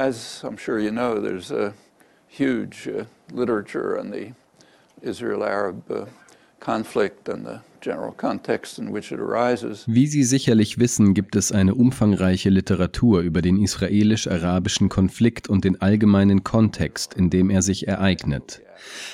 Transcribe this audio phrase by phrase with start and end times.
[0.00, 1.74] as I'm sure you know, there's a
[2.26, 4.32] huge uh, literature on the
[5.02, 6.06] Israel-Arab uh,
[6.58, 7.60] conflict and the
[9.86, 15.80] Wie Sie sicherlich wissen, gibt es eine umfangreiche Literatur über den israelisch-arabischen Konflikt und den
[15.80, 18.60] allgemeinen Kontext, in dem er sich ereignet.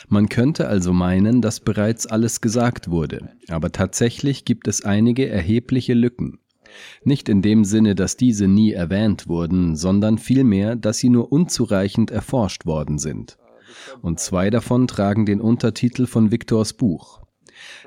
[0.08, 5.94] Man könnte also meinen, dass bereits alles gesagt wurde, aber tatsächlich gibt es einige erhebliche
[5.94, 6.40] Lücken.
[7.04, 12.10] Nicht in dem Sinne, dass diese nie erwähnt wurden, sondern vielmehr, dass sie nur unzureichend
[12.10, 13.38] erforscht worden sind.
[14.02, 17.22] Und zwei davon tragen den Untertitel von Viktors Buch.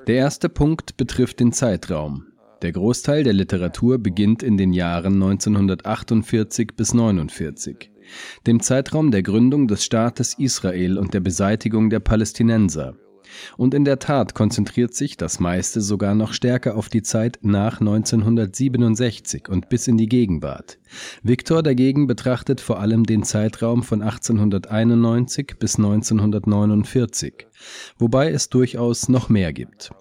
[0.08, 2.26] Der erste Punkt betrifft den Zeitraum.
[2.62, 7.92] Der Großteil der Literatur beginnt in den Jahren 1948 bis 1949,
[8.48, 12.96] dem Zeitraum der Gründung des Staates Israel und der Beseitigung der Palästinenser.
[13.58, 17.80] Und in der Tat konzentriert sich das meiste sogar noch stärker auf die Zeit nach
[17.80, 20.78] 1967 und bis in die Gegenwart.
[21.24, 27.48] Viktor dagegen betrachtet vor allem den Zeitraum von 1891 bis 1949,
[27.98, 29.92] wobei es durchaus noch mehr gibt.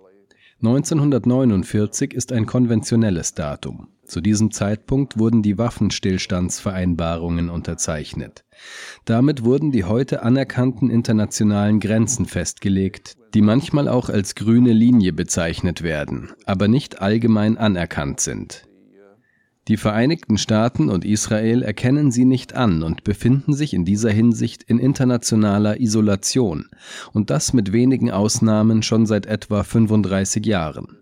[0.60, 3.88] 1949 ist ein konventionelles Datum.
[4.04, 8.44] Zu diesem Zeitpunkt wurden die Waffenstillstandsvereinbarungen unterzeichnet.
[9.04, 15.82] Damit wurden die heute anerkannten internationalen Grenzen festgelegt, die manchmal auch als grüne Linie bezeichnet
[15.82, 18.67] werden, aber nicht allgemein anerkannt sind.
[19.68, 24.62] Die Vereinigten Staaten und Israel erkennen sie nicht an und befinden sich in dieser Hinsicht
[24.62, 26.66] in internationaler Isolation,
[27.12, 30.98] und das mit wenigen Ausnahmen schon seit etwa 35 Jahren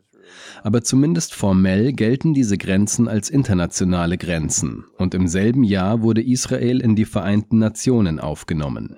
[0.62, 6.80] aber zumindest formell gelten diese Grenzen als internationale Grenzen und im selben Jahr wurde Israel
[6.80, 8.96] in die Vereinten Nationen aufgenommen.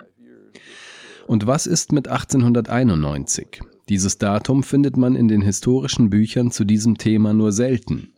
[1.27, 3.61] Und was ist mit 1891?
[3.89, 8.12] Dieses Datum findet man in den historischen Büchern zu diesem Thema nur selten.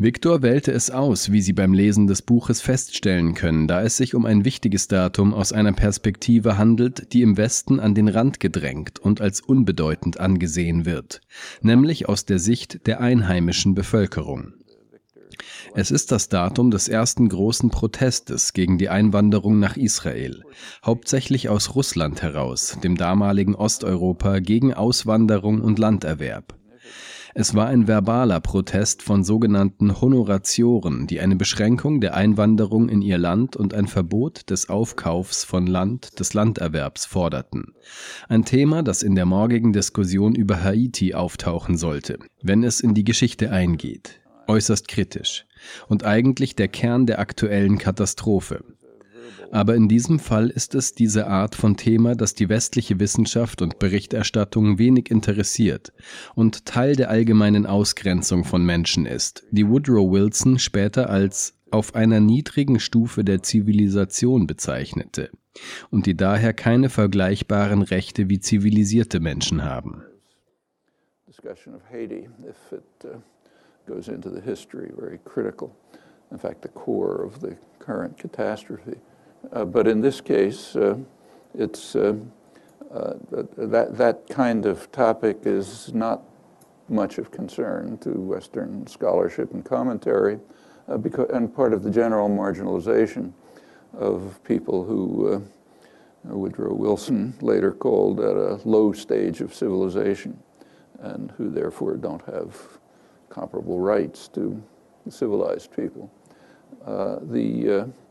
[0.00, 4.14] Viktor wählte es aus, wie Sie beim Lesen des Buches feststellen können, da es sich
[4.14, 9.00] um ein wichtiges Datum aus einer Perspektive handelt, die im Westen an den Rand gedrängt
[9.00, 11.20] und als unbedeutend angesehen wird,
[11.62, 14.52] nämlich aus der Sicht der einheimischen Bevölkerung.
[15.74, 20.44] Es ist das Datum des ersten großen Protestes gegen die Einwanderung nach Israel,
[20.84, 26.57] hauptsächlich aus Russland heraus, dem damaligen Osteuropa gegen Auswanderung und Landerwerb.
[27.34, 33.18] Es war ein verbaler Protest von sogenannten Honoratioren, die eine Beschränkung der Einwanderung in ihr
[33.18, 37.74] Land und ein Verbot des Aufkaufs von Land des Landerwerbs forderten.
[38.28, 43.04] Ein Thema, das in der morgigen Diskussion über Haiti auftauchen sollte, wenn es in die
[43.04, 44.20] Geschichte eingeht.
[44.46, 45.44] Äußerst kritisch.
[45.88, 48.64] Und eigentlich der Kern der aktuellen Katastrophe.
[49.50, 53.78] Aber in diesem Fall ist es diese Art von Thema, das die westliche Wissenschaft und
[53.78, 55.92] Berichterstattung wenig interessiert
[56.34, 62.20] und Teil der allgemeinen Ausgrenzung von Menschen ist, die Woodrow Wilson später als auf einer
[62.20, 65.30] niedrigen Stufe der Zivilisation bezeichnete
[65.90, 70.02] und die daher keine vergleichbaren Rechte wie zivilisierte Menschen haben.
[71.26, 73.18] Discussion of Haiti, if it uh,
[73.86, 75.70] goes into the history, very critical.
[76.30, 78.96] In fact, the core of the current catastrophe.
[79.52, 80.96] Uh, but in this case, uh,
[81.54, 82.14] it's uh,
[82.92, 83.14] uh,
[83.56, 86.22] that that kind of topic is not
[86.88, 90.38] much of concern to Western scholarship and commentary,
[90.88, 93.32] uh, because and part of the general marginalization
[93.94, 95.42] of people who
[96.24, 100.38] Woodrow Wilson later called at a low stage of civilization,
[101.00, 102.78] and who therefore don't have
[103.30, 104.62] comparable rights to
[105.08, 106.10] civilized people.
[107.22, 108.07] the Uh,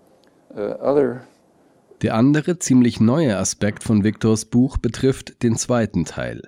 [2.02, 6.44] Der andere ziemlich neue Aspekt von Victors Buch betrifft den zweiten Teil.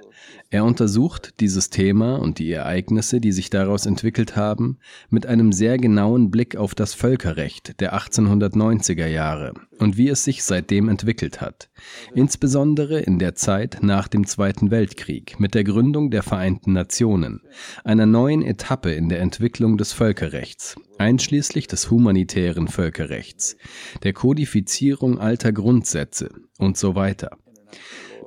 [0.51, 4.79] Er untersucht dieses Thema und die Ereignisse, die sich daraus entwickelt haben,
[5.09, 10.43] mit einem sehr genauen Blick auf das Völkerrecht der 1890er Jahre und wie es sich
[10.43, 11.69] seitdem entwickelt hat,
[12.15, 17.41] insbesondere in der Zeit nach dem Zweiten Weltkrieg mit der Gründung der Vereinten Nationen,
[17.83, 23.55] einer neuen Etappe in der Entwicklung des Völkerrechts, einschließlich des humanitären Völkerrechts,
[24.03, 27.37] der Kodifizierung alter Grundsätze und so weiter.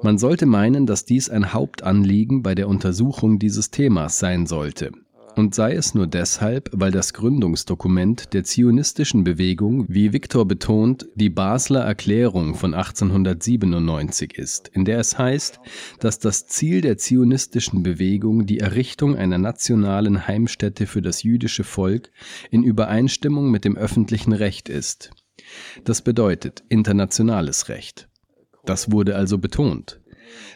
[0.02, 4.90] Man sollte meinen, dass dies ein Hauptanliegen bei der Untersuchung dieses Themas sein sollte.
[5.36, 11.30] Und sei es nur deshalb, weil das Gründungsdokument der zionistischen Bewegung, wie Viktor betont, die
[11.30, 15.60] Basler Erklärung von 1897 ist, in der es heißt,
[16.00, 22.10] dass das Ziel der zionistischen Bewegung die Errichtung einer nationalen Heimstätte für das jüdische Volk
[22.50, 25.12] in Übereinstimmung mit dem öffentlichen Recht ist.
[25.84, 28.08] Das bedeutet internationales Recht.
[28.64, 30.00] Das wurde also betont.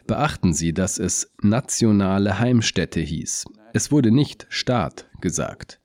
[0.06, 3.44] Beachten Sie, dass es nationale Heimstätte hieß.
[3.72, 5.80] Es wurde nicht Staat gesagt.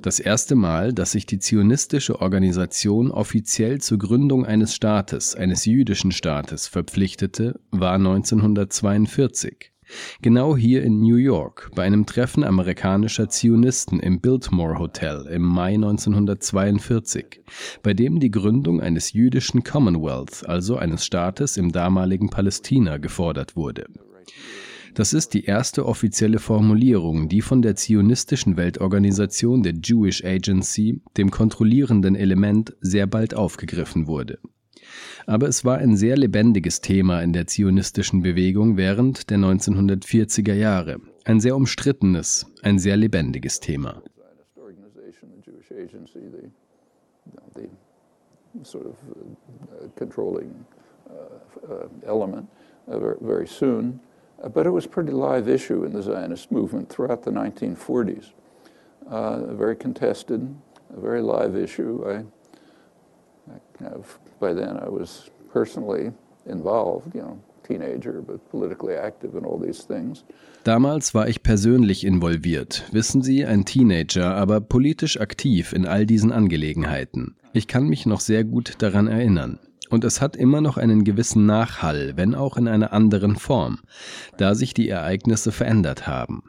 [0.00, 6.12] Das erste Mal, dass sich die zionistische Organisation offiziell zur Gründung eines Staates, eines jüdischen
[6.12, 9.73] Staates, verpflichtete, war 1942.
[10.22, 15.74] Genau hier in New York, bei einem Treffen amerikanischer Zionisten im Biltmore Hotel im Mai
[15.74, 17.40] 1942,
[17.82, 23.86] bei dem die Gründung eines jüdischen Commonwealth, also eines Staates im damaligen Palästina, gefordert wurde.
[24.94, 31.32] Das ist die erste offizielle Formulierung, die von der zionistischen Weltorganisation der Jewish Agency, dem
[31.32, 34.38] kontrollierenden Element, sehr bald aufgegriffen wurde.
[35.26, 41.00] Aber es war ein sehr lebendiges Thema in der zionistischen Bewegung während der 1940er Jahre.
[41.24, 44.02] Ein sehr umstrittenes, ein sehr lebendiges Thema.
[48.62, 50.64] Sort of uh, controlling
[51.10, 52.48] uh, uh, element
[53.20, 53.98] very soon.
[54.42, 58.32] Uh, but it was a pretty live issue in the Zionist movement throughout the 1940s.
[59.08, 60.54] Uh, very contested,
[60.94, 62.04] a very live issue.
[62.06, 66.12] I, I have, by then I was personally
[66.46, 67.38] involved, you know.
[70.64, 76.30] Damals war ich persönlich involviert, wissen Sie, ein Teenager, aber politisch aktiv in all diesen
[76.30, 77.36] Angelegenheiten.
[77.54, 79.58] Ich kann mich noch sehr gut daran erinnern.
[79.88, 83.78] Und es hat immer noch einen gewissen Nachhall, wenn auch in einer anderen Form,
[84.36, 86.42] da sich die Ereignisse verändert haben.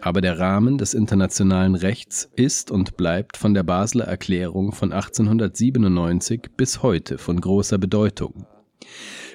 [0.00, 6.50] Aber der Rahmen des internationalen Rechts ist und bleibt von der Basler Erklärung von 1897
[6.56, 8.46] bis heute von großer Bedeutung.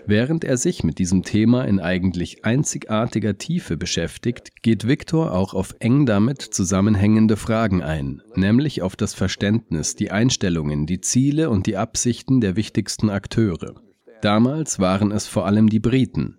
[0.06, 5.76] Während er sich mit diesem Thema in eigentlich einzigartiger Tiefe beschäftigt, geht Viktor auch auf
[5.80, 11.78] eng damit zusammenhängende Fragen ein, nämlich auf das Verständnis, die Einstellungen, die Ziele und die
[11.78, 13.76] Absichten der wichtigsten Akteure.
[14.22, 16.38] Damals waren es vor allem die Briten,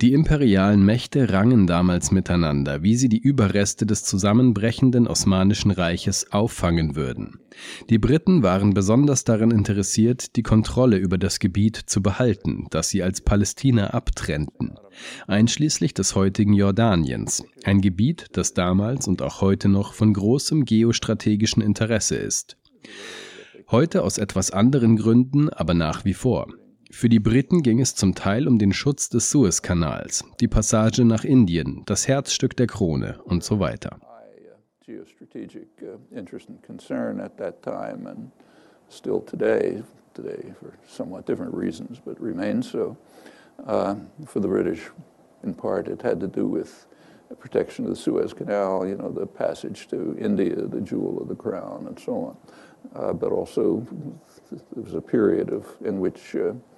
[0.00, 6.96] die imperialen Mächte rangen damals miteinander, wie sie die Überreste des zusammenbrechenden Osmanischen Reiches auffangen
[6.96, 7.40] würden.
[7.88, 13.02] Die Briten waren besonders daran interessiert, die Kontrolle über das Gebiet zu behalten, das sie
[13.02, 14.74] als Palästina abtrennten,
[15.26, 21.62] einschließlich des heutigen Jordaniens, ein Gebiet, das damals und auch heute noch von großem geostrategischen
[21.62, 22.56] Interesse ist.
[23.70, 26.48] Heute aus etwas anderen Gründen, aber nach wie vor.
[26.92, 31.24] Für die Briten ging es zum Teil um den Schutz des Suezkanals, die Passage nach
[31.24, 34.00] Indien, das Herzstück der Krone und so weiter.
[35.82, 35.98] uh,
[38.06, 38.30] and
[38.88, 39.84] still today,
[40.14, 42.96] today for somewhat different reasons, but remains so.
[43.64, 43.94] Uh,
[44.26, 44.90] for the British,
[45.44, 46.86] in part, it had to do with
[47.38, 51.36] protection of the Suez Canal, you know, the passage to India, the jewel of the
[51.36, 52.36] crown, and so on.
[52.96, 53.86] Uh, but also,
[54.50, 56.69] there was a period of, in which uh, Uh,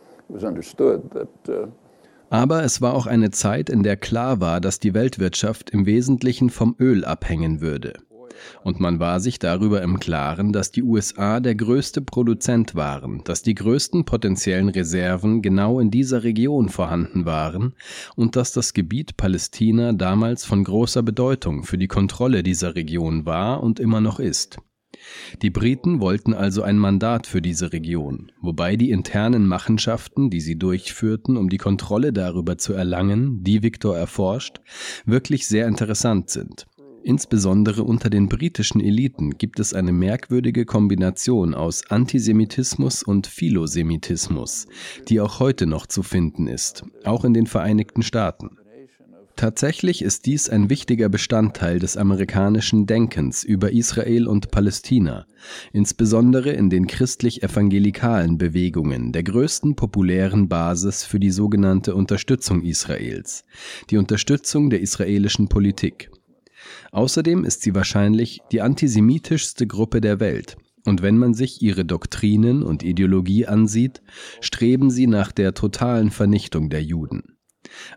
[2.30, 6.48] Aber es war auch eine Zeit, in der klar war, dass die Weltwirtschaft im Wesentlichen
[6.48, 7.92] vom Öl abhängen würde.
[8.64, 13.42] Und man war sich darüber im Klaren, dass die USA der größte Produzent waren, dass
[13.42, 17.74] die größten potenziellen Reserven genau in dieser Region vorhanden waren
[18.16, 23.62] und dass das Gebiet Palästina damals von großer Bedeutung für die Kontrolle dieser Region war
[23.62, 24.58] und immer noch ist.
[25.42, 30.58] Die Briten wollten also ein Mandat für diese Region, wobei die internen Machenschaften, die sie
[30.58, 34.60] durchführten, um die Kontrolle darüber zu erlangen, die Victor erforscht,
[35.04, 36.66] wirklich sehr interessant sind.
[37.04, 44.68] Insbesondere unter den britischen Eliten gibt es eine merkwürdige Kombination aus Antisemitismus und Philosemitismus,
[45.08, 48.58] die auch heute noch zu finden ist, auch in den Vereinigten Staaten.
[49.36, 55.26] Tatsächlich ist dies ein wichtiger Bestandteil des amerikanischen Denkens über Israel und Palästina,
[55.72, 63.44] insbesondere in den christlich-evangelikalen Bewegungen, der größten populären Basis für die sogenannte Unterstützung Israels,
[63.90, 66.10] die Unterstützung der israelischen Politik.
[66.92, 72.62] Außerdem ist sie wahrscheinlich die antisemitischste Gruppe der Welt, und wenn man sich ihre Doktrinen
[72.62, 74.02] und Ideologie ansieht,
[74.40, 77.36] streben sie nach der totalen Vernichtung der Juden.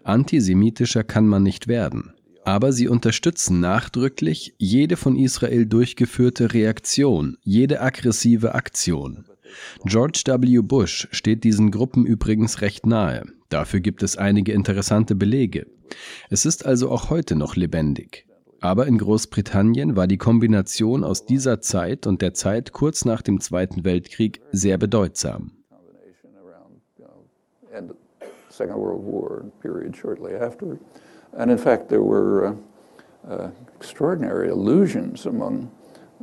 [0.03, 2.13] Antisemitischer kann man nicht werden.
[2.43, 9.25] Aber sie unterstützen nachdrücklich jede von Israel durchgeführte Reaktion, jede aggressive Aktion.
[9.85, 10.61] George W.
[10.61, 13.23] Bush steht diesen Gruppen übrigens recht nahe.
[13.49, 15.65] Dafür gibt es einige interessante Belege.
[16.29, 18.25] Es ist also auch heute noch lebendig.
[18.59, 23.39] Aber in Großbritannien war die Kombination aus dieser Zeit und der Zeit kurz nach dem
[23.39, 25.51] Zweiten Weltkrieg sehr bedeutsam.
[28.55, 30.77] Second World War period shortly after.
[31.37, 32.55] And in fact, there were
[33.27, 35.69] uh, uh, extraordinary illusions among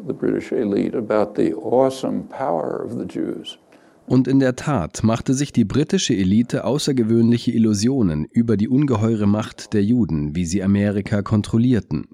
[0.07, 3.59] the British elite about the awesome power of the Jews.
[4.07, 9.75] Und in der Tat machte sich die britische Elite außergewöhnliche Illusionen über die ungeheure Macht
[9.75, 12.09] der Juden, wie sie Amerika kontrollierten.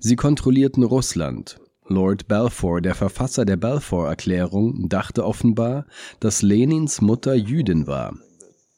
[0.00, 5.86] Sie kontrollierten Russland, Lord Balfour, der Verfasser der Balfour-Erklärung, dachte offenbar,
[6.20, 8.14] dass Lenins Mutter Jüdin war.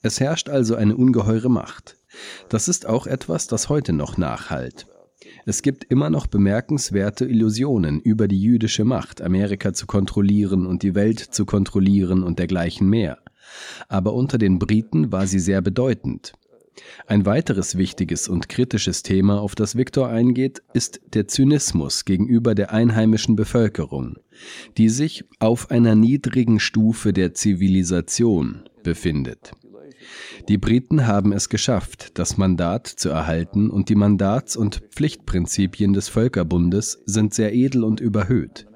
[0.03, 1.97] Es herrscht also eine ungeheure Macht.
[2.49, 4.87] Das ist auch etwas, das heute noch nachhalt.
[5.47, 10.95] Es gibt immer noch bemerkenswerte Illusionen über die jüdische Macht, Amerika zu kontrollieren und die
[10.95, 13.19] Welt zu kontrollieren und dergleichen mehr.
[13.89, 16.33] Aber unter den Briten war sie sehr bedeutend.
[17.07, 22.73] Ein weiteres wichtiges und kritisches Thema, auf das Viktor eingeht, ist der Zynismus gegenüber der
[22.73, 24.17] einheimischen Bevölkerung,
[24.79, 29.53] die sich auf einer niedrigen Stufe der Zivilisation befindet.
[30.49, 36.09] Die Briten haben es geschafft, das Mandat zu erhalten und die Mandats- und Pflichtprinzipien des
[36.09, 38.67] Völkerbundes sind sehr edel und überhöht.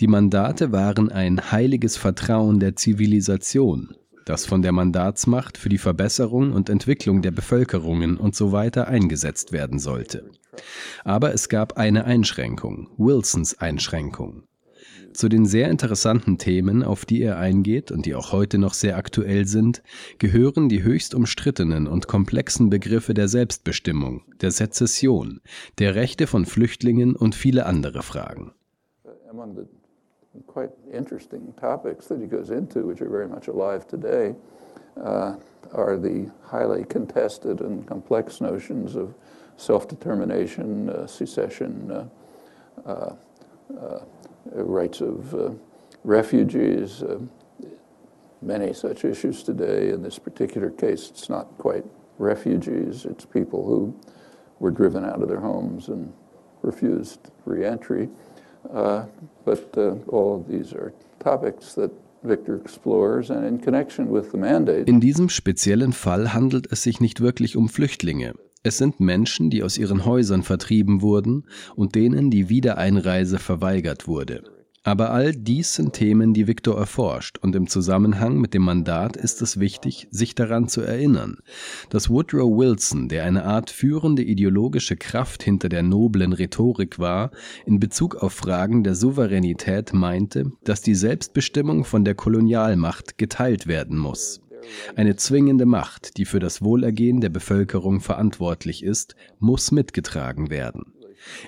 [0.00, 3.94] Die Mandate waren ein heiliges Vertrauen der Zivilisation,
[4.24, 9.52] das von der Mandatsmacht für die Verbesserung und Entwicklung der Bevölkerungen und so weiter eingesetzt
[9.52, 10.30] werden sollte.
[11.04, 14.44] Aber es gab eine Einschränkung, Wilsons Einschränkung.
[15.12, 18.96] Zu den sehr interessanten Themen, auf die er eingeht und die auch heute noch sehr
[18.96, 19.82] aktuell sind,
[20.18, 25.40] gehören die höchst umstrittenen und komplexen Begriffe der Selbstbestimmung, der Sezession,
[25.78, 28.52] der Rechte von Flüchtlingen und viele andere Fragen.
[30.34, 34.34] The quite interesting topics that he goes into, which are very much alive today,
[34.96, 35.34] uh,
[35.72, 39.14] are the highly contested and complex notions of
[39.56, 43.14] self-determination, uh, secession, uh, uh, uh
[43.70, 43.98] Uh,
[44.46, 45.50] rights of uh,
[46.04, 47.18] refugees, uh,
[48.42, 49.90] many such issues today.
[49.90, 51.84] In this particular case, it's not quite
[52.18, 53.94] refugees, it's people who
[54.58, 56.12] were driven out of their homes and
[56.62, 58.08] refused reentry.
[58.72, 59.04] Uh,
[59.44, 61.92] but uh, all of these are topics that
[62.24, 64.88] Victor explores and in connection with the mandate.
[64.88, 68.34] In diesem speziellen Fall handelt es sich nicht wirklich um Flüchtlinge.
[68.62, 71.46] Es sind Menschen, die aus ihren Häusern vertrieben wurden
[71.76, 74.42] und denen die Wiedereinreise verweigert wurde.
[74.84, 79.42] Aber all dies sind Themen, die Viktor erforscht, und im Zusammenhang mit dem Mandat ist
[79.42, 81.36] es wichtig, sich daran zu erinnern,
[81.90, 87.32] dass Woodrow Wilson, der eine Art führende ideologische Kraft hinter der noblen Rhetorik war,
[87.66, 93.98] in Bezug auf Fragen der Souveränität meinte, dass die Selbstbestimmung von der Kolonialmacht geteilt werden
[93.98, 94.40] muss.
[94.96, 100.92] Eine zwingende Macht, die für das Wohlergehen der Bevölkerung verantwortlich ist, muss mitgetragen werden.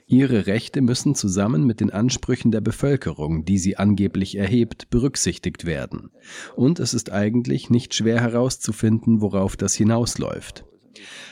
[0.06, 6.10] Ihre Rechte müssen zusammen mit den Ansprüchen der Bevölkerung, die sie angeblich erhebt, berücksichtigt werden.
[6.56, 10.64] Und es ist eigentlich nicht schwer herauszufinden, worauf das hinausläuft.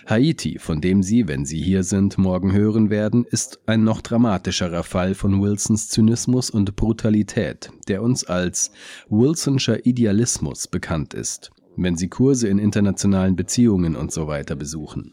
[0.06, 4.84] Haiti, von dem Sie, wenn Sie hier sind, morgen hören werden, ist ein noch dramatischerer
[4.84, 8.70] Fall von Wilsons Zynismus und Brutalität, der uns als
[9.10, 11.50] Wilsonscher Idealismus bekannt ist
[11.82, 15.12] wenn sie Kurse in internationalen Beziehungen und so weiter besuchen.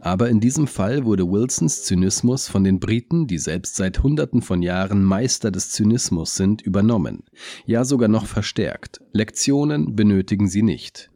[0.00, 4.62] Aber in diesem Fall wurde Wilsons Zynismus von den Briten, die selbst seit Hunderten von
[4.62, 7.24] Jahren Meister des Zynismus sind, übernommen,
[7.64, 9.00] ja sogar noch verstärkt.
[9.12, 11.10] Lektionen benötigen sie nicht.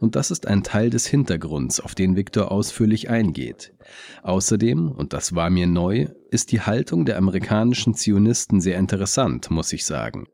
[0.00, 3.74] Und das ist ein Teil des Hintergrunds, auf den Victor ausführlich eingeht.
[4.22, 9.72] Außerdem, und das war mir neu, ist die Haltung der amerikanischen Zionisten sehr interessant, muss
[9.72, 10.26] ich sagen.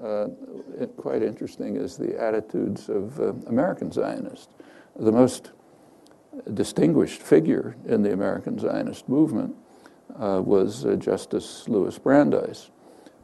[0.00, 0.28] Uh,
[0.96, 4.48] quite interesting is the attitudes of uh, American Zionists.
[4.98, 5.50] The most
[6.54, 9.56] distinguished figure in the American Zionist movement
[10.16, 12.70] uh, was uh, Justice Louis Brandeis.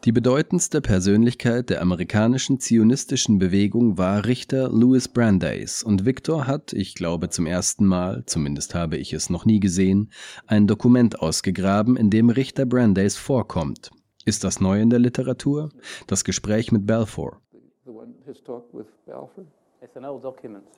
[0.04, 6.94] Die bedeutendste Persönlichkeit der amerikanischen zionistischen Bewegung war Richter Louis Brandeis und Victor hat, ich
[6.94, 10.10] glaube zum ersten Mal, zumindest habe ich es noch nie gesehen,
[10.46, 13.92] ein Dokument ausgegraben, in dem Richter Brandeis vorkommt.
[14.24, 15.70] Ist das neu in der Literatur?
[16.06, 17.40] Das Gespräch mit Balfour.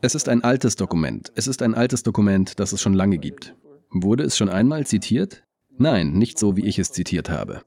[0.00, 1.32] Es ist ein altes Dokument.
[1.36, 3.54] Es ist ein altes Dokument, das es schon lange gibt.
[3.90, 5.44] Wurde es schon einmal zitiert?
[5.78, 7.62] Nein, nicht so, wie ich es zitiert habe.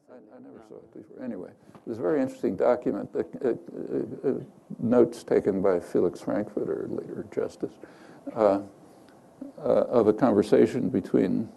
[1.89, 4.43] It was a very interesting document, uh, uh, uh,
[4.77, 7.73] notes taken by Felix Frankfurter, later justice,
[8.35, 8.59] uh,
[9.57, 11.49] uh, of a conversation between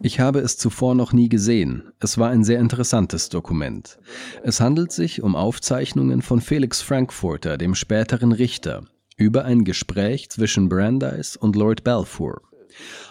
[0.00, 1.92] Ich habe es zuvor noch nie gesehen.
[2.00, 3.98] Es war ein sehr interessantes Dokument.
[4.42, 8.84] Es handelt sich um Aufzeichnungen von Felix Frankfurter, dem späteren Richter,
[9.16, 12.40] über ein Gespräch zwischen Brandeis und Lord Balfour.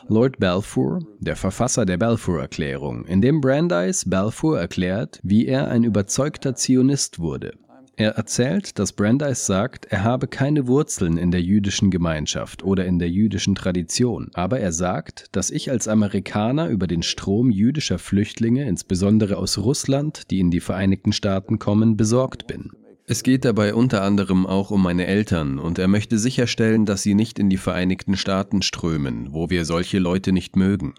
[0.07, 6.55] Lord Balfour, der Verfasser der Balfour-Erklärung, in dem Brandeis Balfour erklärt, wie er ein überzeugter
[6.55, 7.53] Zionist wurde.
[7.99, 12.99] Er erzählt, dass Brandeis sagt, er habe keine Wurzeln in der jüdischen Gemeinschaft oder in
[12.99, 18.67] der jüdischen Tradition, aber er sagt, dass ich als Amerikaner über den Strom jüdischer Flüchtlinge,
[18.67, 22.69] insbesondere aus Russland, die in die Vereinigten Staaten kommen, besorgt bin.
[23.07, 27.15] Es geht dabei unter anderem auch um meine Eltern und er möchte sicherstellen, dass sie
[27.15, 30.93] nicht in die Vereinigten Staaten strömen, wo wir solche Leute nicht mögen.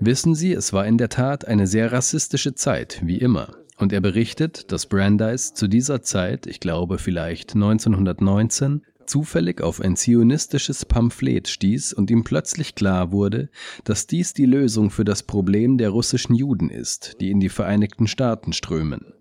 [0.00, 3.59] Wissen Sie, es war in der Tat eine sehr rassistische Zeit, wie immer.
[3.80, 9.96] Und er berichtet, dass Brandeis zu dieser Zeit, ich glaube vielleicht 1919, zufällig auf ein
[9.96, 13.48] zionistisches Pamphlet stieß und ihm plötzlich klar wurde,
[13.84, 18.06] dass dies die Lösung für das Problem der russischen Juden ist, die in die Vereinigten
[18.06, 19.14] Staaten strömen.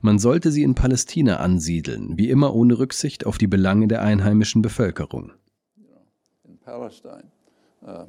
[0.00, 4.60] Man sollte sie in Palästina ansiedeln, wie immer ohne Rücksicht auf die Belange der einheimischen
[4.60, 5.30] Bevölkerung.
[6.44, 7.30] In Palestine,
[7.82, 8.06] uh,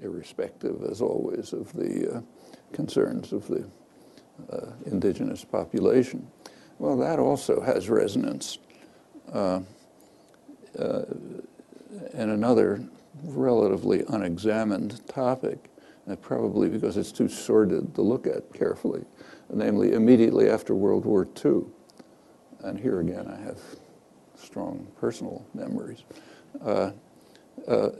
[0.00, 2.22] irrespective as always of the uh,
[2.72, 3.64] concerns of the
[4.50, 6.26] uh, indigenous population.
[6.78, 8.58] Well, that also has resonance.
[9.32, 9.60] Uh,
[10.78, 11.02] uh,
[12.12, 12.84] and another
[13.22, 15.70] relatively unexamined topic,
[16.20, 19.04] probably because it's too sordid to look at carefully,
[19.52, 21.62] namely immediately after World War II.
[22.64, 23.58] And here again, I have
[24.36, 26.02] strong personal memories.
[27.66, 27.90] Uh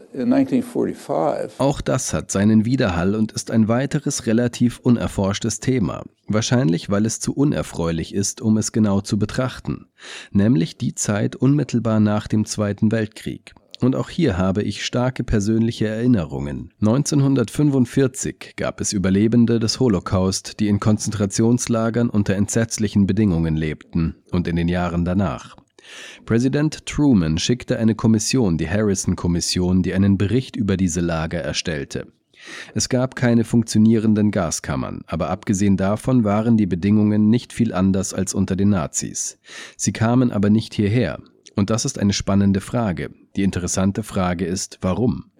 [1.58, 7.18] Auch das hat seinen Widerhall und ist ein weiteres relativ unerforschtes Thema, wahrscheinlich weil es
[7.18, 9.86] zu unerfreulich ist, um es genau zu betrachten,
[10.32, 13.54] nämlich die Zeit unmittelbar nach dem Zweiten Weltkrieg.
[13.80, 16.72] Und auch hier habe ich starke persönliche Erinnerungen.
[16.80, 24.56] 1945 gab es Überlebende des Holocaust, die in Konzentrationslagern unter entsetzlichen Bedingungen lebten und in
[24.56, 25.56] den Jahren danach.
[26.24, 32.06] Präsident Truman schickte eine Kommission, die Harrison-Kommission, die einen Bericht über diese Lager erstellte.
[32.74, 38.34] Es gab keine funktionierenden Gaskammern, aber abgesehen davon waren die Bedingungen nicht viel anders als
[38.34, 39.38] unter den Nazis.
[39.76, 41.20] Sie kamen aber nicht hierher.
[41.56, 43.10] Und das ist eine spannende Frage.
[43.36, 45.30] Die interessante Frage ist, warum?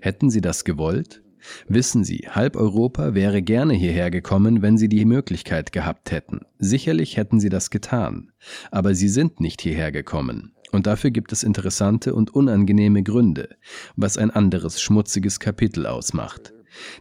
[0.00, 1.22] Hätten sie das gewollt?
[1.68, 6.40] Wissen Sie, halb Europa wäre gerne hierher gekommen, wenn sie die Möglichkeit gehabt hätten.
[6.58, 8.32] Sicherlich hätten sie das getan.
[8.70, 10.52] Aber sie sind nicht hierher gekommen.
[10.72, 13.48] Und dafür gibt es interessante und unangenehme Gründe,
[13.96, 16.52] was ein anderes schmutziges Kapitel ausmacht.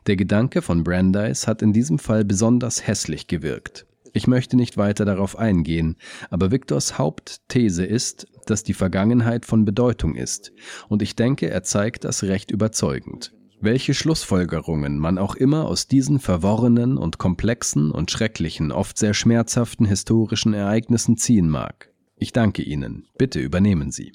[0.08, 3.86] Der Gedanke von Brandeis hat in diesem Fall besonders hässlich gewirkt.
[4.14, 5.96] Ich möchte nicht weiter darauf eingehen,
[6.32, 10.52] aber Victors Hauptthese ist, dass die Vergangenheit von Bedeutung ist,
[10.88, 13.34] und ich denke, er zeigt das recht überzeugend.
[13.62, 19.86] Welche Schlussfolgerungen man auch immer aus diesen verworrenen und komplexen und schrecklichen, oft sehr schmerzhaften
[19.86, 21.92] historischen Ereignissen ziehen mag.
[22.16, 23.10] Ich danke Ihnen.
[23.18, 24.14] Bitte übernehmen Sie.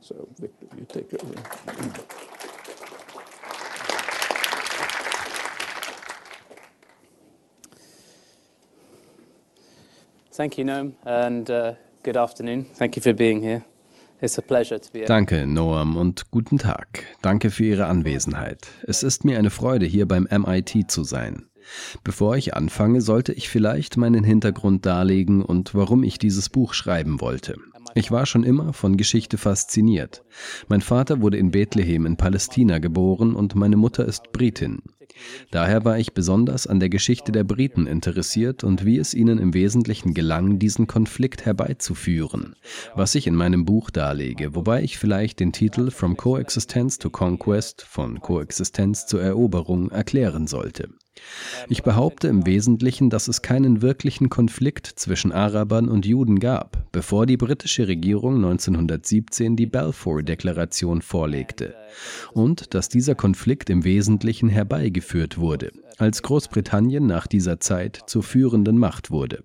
[0.00, 1.34] So, Victor, you take over.
[10.32, 12.64] Thank you, Noam, and uh, good afternoon.
[12.78, 13.64] Thank you for being here.
[15.06, 17.04] Danke, Noam, und guten Tag.
[17.22, 18.66] Danke für Ihre Anwesenheit.
[18.82, 21.46] Es ist mir eine Freude, hier beim MIT zu sein.
[22.02, 27.20] Bevor ich anfange, sollte ich vielleicht meinen Hintergrund darlegen und warum ich dieses Buch schreiben
[27.20, 27.56] wollte.
[27.94, 30.24] Ich war schon immer von Geschichte fasziniert.
[30.68, 34.82] Mein Vater wurde in Bethlehem in Palästina geboren und meine Mutter ist Britin.
[35.50, 39.54] Daher war ich besonders an der Geschichte der Briten interessiert und wie es ihnen im
[39.54, 42.54] Wesentlichen gelang, diesen Konflikt herbeizuführen,
[42.94, 47.82] was ich in meinem Buch darlege, wobei ich vielleicht den Titel From Coexistence to Conquest
[47.82, 50.90] von Koexistenz zur Eroberung erklären sollte.
[51.68, 57.26] Ich behaupte im Wesentlichen, dass es keinen wirklichen Konflikt zwischen Arabern und Juden gab, bevor
[57.26, 61.74] die britische Regierung 1917 die Balfour-Deklaration vorlegte,
[62.32, 68.78] und dass dieser Konflikt im Wesentlichen herbeigeführt wurde, als Großbritannien nach dieser Zeit zur führenden
[68.78, 69.42] Macht wurde.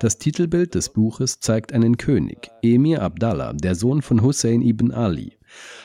[0.00, 5.38] Das Titelbild des Buches zeigt einen König, Emir Abdallah, der Sohn von Hussein ibn Ali.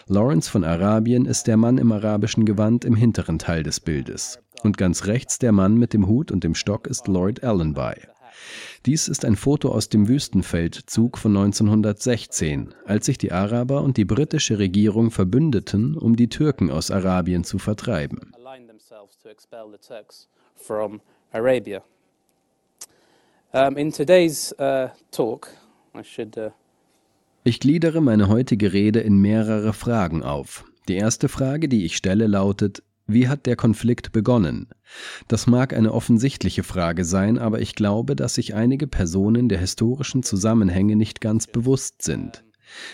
[0.07, 4.39] Lawrence von Arabien ist der Mann im arabischen Gewand im hinteren Teil des Bildes.
[4.63, 7.93] Und ganz rechts der Mann mit dem Hut und dem Stock ist Lloyd Allenby.
[8.85, 14.05] Dies ist ein Foto aus dem Wüstenfeldzug von 1916, als sich die Araber und die
[14.05, 18.31] britische Regierung verbündeten, um die Türken aus Arabien zu vertreiben.
[24.59, 24.89] uh,
[25.93, 26.49] uh
[27.43, 30.65] ich gliedere meine heutige Rede in mehrere Fragen auf.
[30.87, 34.67] Die erste Frage, die ich stelle, lautet, wie hat der Konflikt begonnen?
[35.27, 40.23] Das mag eine offensichtliche Frage sein, aber ich glaube, dass sich einige Personen der historischen
[40.23, 42.43] Zusammenhänge nicht ganz bewusst sind.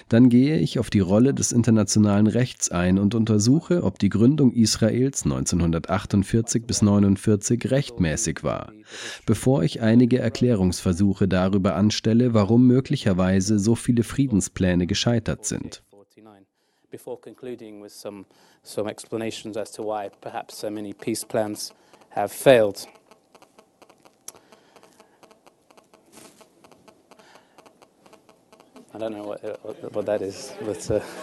[0.10, 4.51] Dann gehe ich auf die Rolle des internationalen Rechts ein und untersuche, ob die Gründung
[4.51, 8.71] Israels 1948 bis 1949 rechtmäßig war,
[9.25, 15.84] bevor ich einige Erklärungsversuche darüber anstelle, warum möglicherweise so viele Friedenspläne gescheitert sind
[16.89, 18.26] before concluding with some,
[18.63, 21.73] some explanations as to why perhaps so many peace plans
[22.10, 22.88] have failed.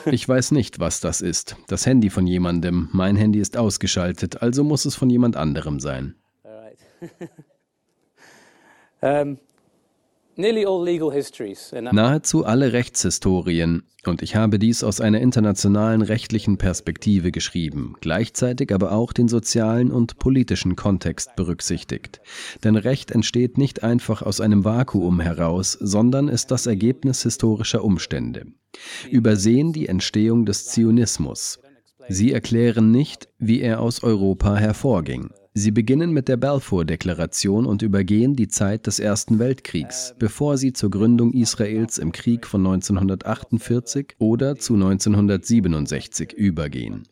[0.07, 1.57] Ich weiß nicht, was das ist.
[1.67, 2.89] Das Handy von jemandem.
[2.93, 6.15] Mein Handy ist ausgeschaltet, also muss es von jemand anderem sein.
[6.45, 6.79] All right.
[9.27, 9.39] um,
[11.93, 18.93] Nahezu alle Rechtshistorien, und ich habe dies aus einer internationalen rechtlichen Perspektive geschrieben, gleichzeitig aber
[18.93, 22.21] auch den sozialen und politischen Kontext berücksichtigt.
[22.65, 28.47] Denn Recht entsteht nicht einfach aus einem Vakuum heraus, sondern ist das Ergebnis historischer Umstände.
[29.11, 31.61] Übersehen die Entstehung des Zionismus.
[32.09, 35.31] Sie erklären nicht, wie er aus Europa hervorging.
[35.57, 40.91] Sie beginnen mit der Balfour-Deklaration und übergehen die Zeit des Ersten Weltkriegs, bevor sie zur
[40.91, 47.05] Gründung Israels im Krieg von 1948 oder zu 1967 übergehen.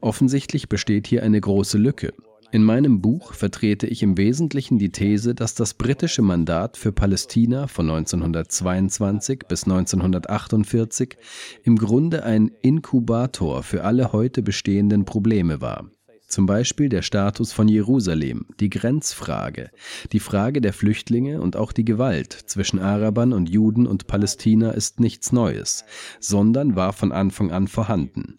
[0.00, 2.14] Offensichtlich besteht hier eine große Lücke.
[2.52, 7.66] In meinem Buch vertrete ich im Wesentlichen die These, dass das britische Mandat für Palästina
[7.66, 11.18] von 1922 bis 1948
[11.64, 15.90] im Grunde ein Inkubator für alle heute bestehenden Probleme war.
[16.26, 19.70] Zum Beispiel der Status von Jerusalem, die Grenzfrage,
[20.12, 25.00] die Frage der Flüchtlinge und auch die Gewalt zwischen Arabern und Juden und Palästina ist
[25.00, 25.84] nichts Neues,
[26.20, 28.38] sondern war von Anfang an vorhanden.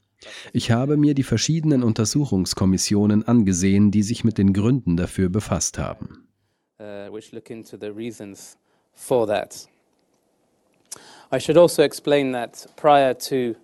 [0.53, 6.27] Ich habe mir die verschiedenen Untersuchungskommissionen angesehen, die sich mit den Gründen dafür befasst haben.
[6.79, 7.09] Uh,
[11.31, 13.55] I should also explain that prior to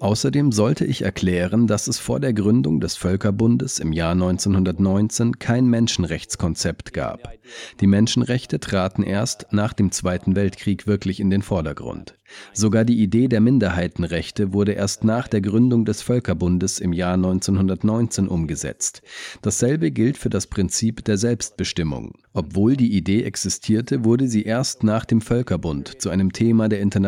[0.00, 5.66] Außerdem sollte ich erklären, dass es vor der Gründung des Völkerbundes im Jahr 1919 kein
[5.66, 7.32] Menschenrechtskonzept gab.
[7.80, 12.14] Die Menschenrechte traten erst nach dem Zweiten Weltkrieg wirklich in den Vordergrund.
[12.52, 18.28] Sogar die Idee der Minderheitenrechte wurde erst nach der Gründung des Völkerbundes im Jahr 1919
[18.28, 19.02] umgesetzt.
[19.40, 22.18] Dasselbe gilt für das Prinzip der Selbstbestimmung.
[22.34, 27.07] Obwohl die Idee existierte, wurde sie erst nach dem Völkerbund zu einem Thema der internationalen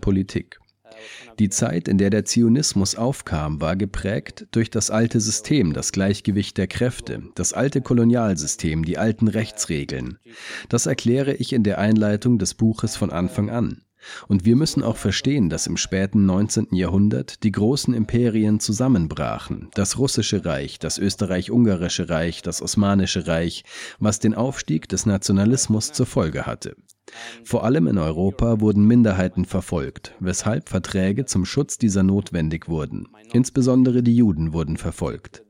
[0.00, 0.60] Politik.
[1.38, 6.58] Die Zeit, in der der Zionismus aufkam, war geprägt durch das alte System, das Gleichgewicht
[6.58, 10.18] der Kräfte, das alte Kolonialsystem, die alten Rechtsregeln.
[10.68, 13.82] Das erkläre ich in der Einleitung des Buches von Anfang an.
[14.28, 16.68] Und wir müssen auch verstehen, dass im späten 19.
[16.72, 19.68] Jahrhundert die großen Imperien zusammenbrachen.
[19.74, 23.64] Das russische Reich, das österreich-ungarische Reich, das osmanische Reich,
[23.98, 26.76] was den Aufstieg des Nationalismus zur Folge hatte.
[27.44, 33.08] Vor allem in Europa wurden Minderheiten verfolgt, weshalb Verträge zum Schutz dieser notwendig wurden.
[33.32, 35.42] Insbesondere die Juden wurden verfolgt.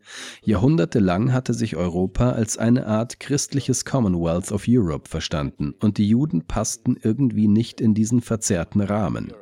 [0.43, 6.47] Jahrhundertelang hatte sich Europa als eine Art christliches Commonwealth of Europe verstanden und die Juden
[6.47, 9.33] passten irgendwie nicht in diesen verzerrten Rahmen.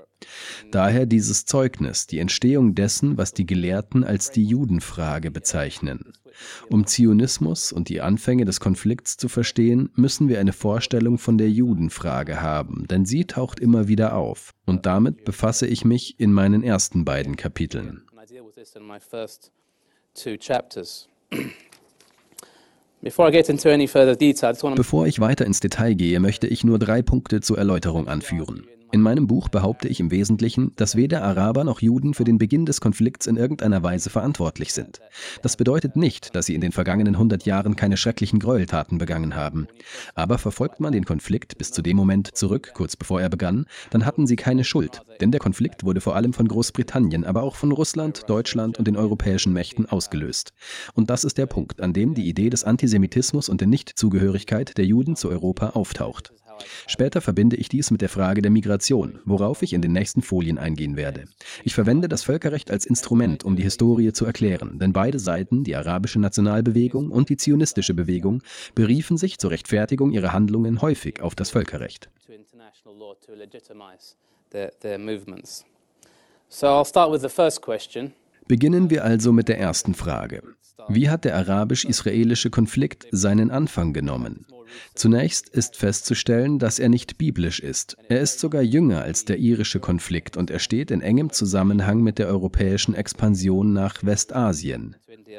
[0.73, 6.13] Daher dieses Zeugnis, die Entstehung dessen, was die Gelehrten als die Judenfrage bezeichnen.
[6.69, 11.51] Um Zionismus und die Anfänge des Konflikts zu verstehen, müssen wir eine Vorstellung von der
[11.51, 14.55] Judenfrage haben, denn sie taucht immer wieder auf.
[14.67, 18.03] Und damit befasse ich mich in meinen ersten beiden Kapiteln.
[24.75, 28.67] Bevor ich weiter ins Detail gehe, möchte ich nur drei Punkte zur Erläuterung anführen.
[28.91, 32.65] In meinem Buch behaupte ich im Wesentlichen, dass weder Araber noch Juden für den Beginn
[32.65, 35.01] des Konflikts in irgendeiner Weise verantwortlich sind.
[35.43, 39.69] Das bedeutet nicht, dass sie in den vergangenen 100 Jahren keine schrecklichen Gräueltaten begangen haben.
[40.15, 44.07] Aber verfolgt man den Konflikt bis zu dem Moment zurück, kurz bevor er begann, dann
[44.07, 45.03] hatten sie keine Schuld.
[45.21, 48.97] Denn der Konflikt wurde vor allem von Großbritannien, aber auch von Russland, Deutschland und den
[48.97, 50.55] europäischen Mächten ausgelöst.
[50.95, 54.87] Und das ist der Punkt, an dem die Idee des Antisemitismus und der Nichtzugehörigkeit der
[54.87, 56.33] Juden zu Europa auftaucht.
[56.87, 60.59] Später verbinde ich dies mit der Frage der Migration, worauf ich in den nächsten Folien
[60.59, 61.25] eingehen werde.
[61.65, 65.77] Ich verwende das Völkerrecht als Instrument, um die Historie zu erklären, denn beide Seiten, die
[65.77, 68.43] arabische Nationalbewegung und die zionistische Bewegung,
[68.75, 72.11] beriefen sich zur Rechtfertigung ihrer Handlungen häufig auf das Völkerrecht.
[78.47, 80.43] Beginnen wir also mit der ersten Frage.
[80.89, 84.47] Wie hat der arabisch-israelische Konflikt seinen Anfang genommen?
[84.95, 87.97] Zunächst ist festzustellen, dass er nicht biblisch ist.
[88.09, 92.19] Er ist sogar jünger als der irische Konflikt und er steht in engem Zusammenhang mit
[92.19, 94.97] der europäischen Expansion nach Westasien.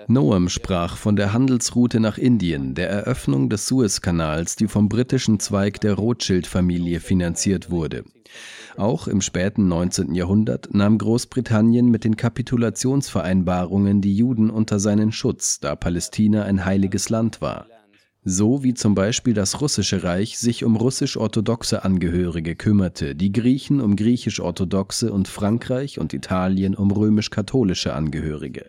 [0.07, 5.81] Noam sprach von der Handelsroute nach Indien, der Eröffnung des Suezkanals, die vom britischen Zweig
[5.81, 8.03] der Rothschild-Familie finanziert wurde.
[8.77, 10.13] Auch im späten 19.
[10.15, 17.09] Jahrhundert nahm Großbritannien mit den Kapitulationsvereinbarungen die Juden unter seinen Schutz, da Palästina ein heiliges
[17.09, 17.65] Land war
[18.29, 23.95] so wie zum Beispiel das Russische Reich sich um russisch-orthodoxe Angehörige kümmerte, die Griechen um
[23.95, 28.65] griechisch-orthodoxe und Frankreich und Italien um römisch-katholische Angehörige.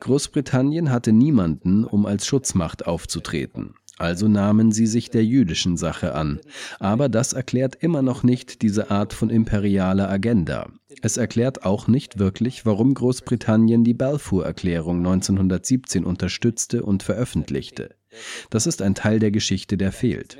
[0.00, 3.74] Großbritannien hatte niemanden, um als Schutzmacht aufzutreten.
[3.98, 6.40] also nahmen sie sich der jüdischen Sache an.
[6.78, 10.70] Aber das erklärt immer noch nicht diese Art von imperialer Agenda.
[11.02, 17.90] Es erklärt auch nicht wirklich, warum Großbritannien die Balfour-Erklärung 1917 unterstützte und veröffentlichte.
[18.50, 20.38] Das ist ein Teil der Geschichte, der fehlt.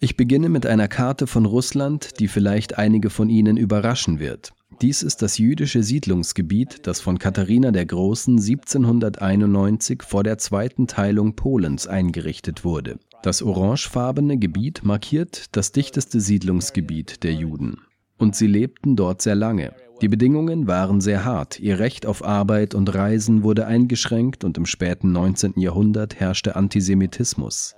[0.00, 4.52] Ich beginne mit einer Karte von Russland, die vielleicht einige von Ihnen überraschen wird.
[4.80, 11.34] Dies ist das jüdische Siedlungsgebiet, das von Katharina der Großen 1791 vor der zweiten Teilung
[11.34, 13.00] Polens eingerichtet wurde.
[13.24, 17.78] Das orangefarbene Gebiet markiert das dichteste Siedlungsgebiet der Juden.
[18.18, 19.74] Und sie lebten dort sehr lange.
[20.00, 24.64] Die Bedingungen waren sehr hart, ihr Recht auf Arbeit und Reisen wurde eingeschränkt und im
[24.64, 25.54] späten 19.
[25.56, 27.74] Jahrhundert herrschte Antisemitismus.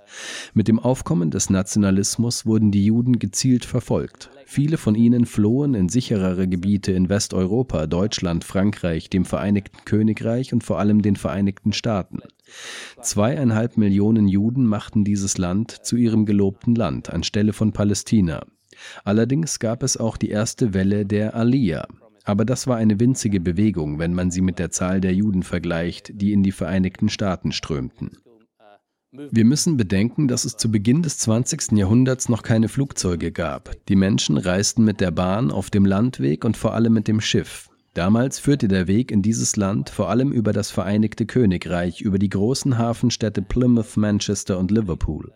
[0.53, 4.29] Mit dem Aufkommen des Nationalismus wurden die Juden gezielt verfolgt.
[4.45, 10.63] Viele von ihnen flohen in sicherere Gebiete in Westeuropa, Deutschland, Frankreich, dem Vereinigten Königreich und
[10.63, 12.19] vor allem den Vereinigten Staaten.
[13.01, 18.45] Zweieinhalb Millionen Juden machten dieses Land zu ihrem gelobten Land anstelle von Palästina.
[19.03, 21.87] Allerdings gab es auch die erste Welle der Aliyah,
[22.23, 26.11] aber das war eine winzige Bewegung, wenn man sie mit der Zahl der Juden vergleicht,
[26.13, 28.17] die in die Vereinigten Staaten strömten.
[29.13, 31.73] Wir müssen bedenken, dass es zu Beginn des 20.
[31.73, 33.71] Jahrhunderts noch keine Flugzeuge gab.
[33.87, 37.69] Die Menschen reisten mit der Bahn, auf dem Landweg und vor allem mit dem Schiff.
[37.93, 42.29] Damals führte der Weg in dieses Land vor allem über das Vereinigte Königreich, über die
[42.29, 45.33] großen Hafenstädte Plymouth, Manchester und Liverpool.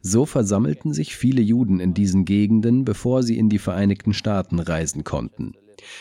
[0.00, 5.04] So versammelten sich viele Juden in diesen Gegenden, bevor sie in die Vereinigten Staaten reisen
[5.04, 5.52] konnten.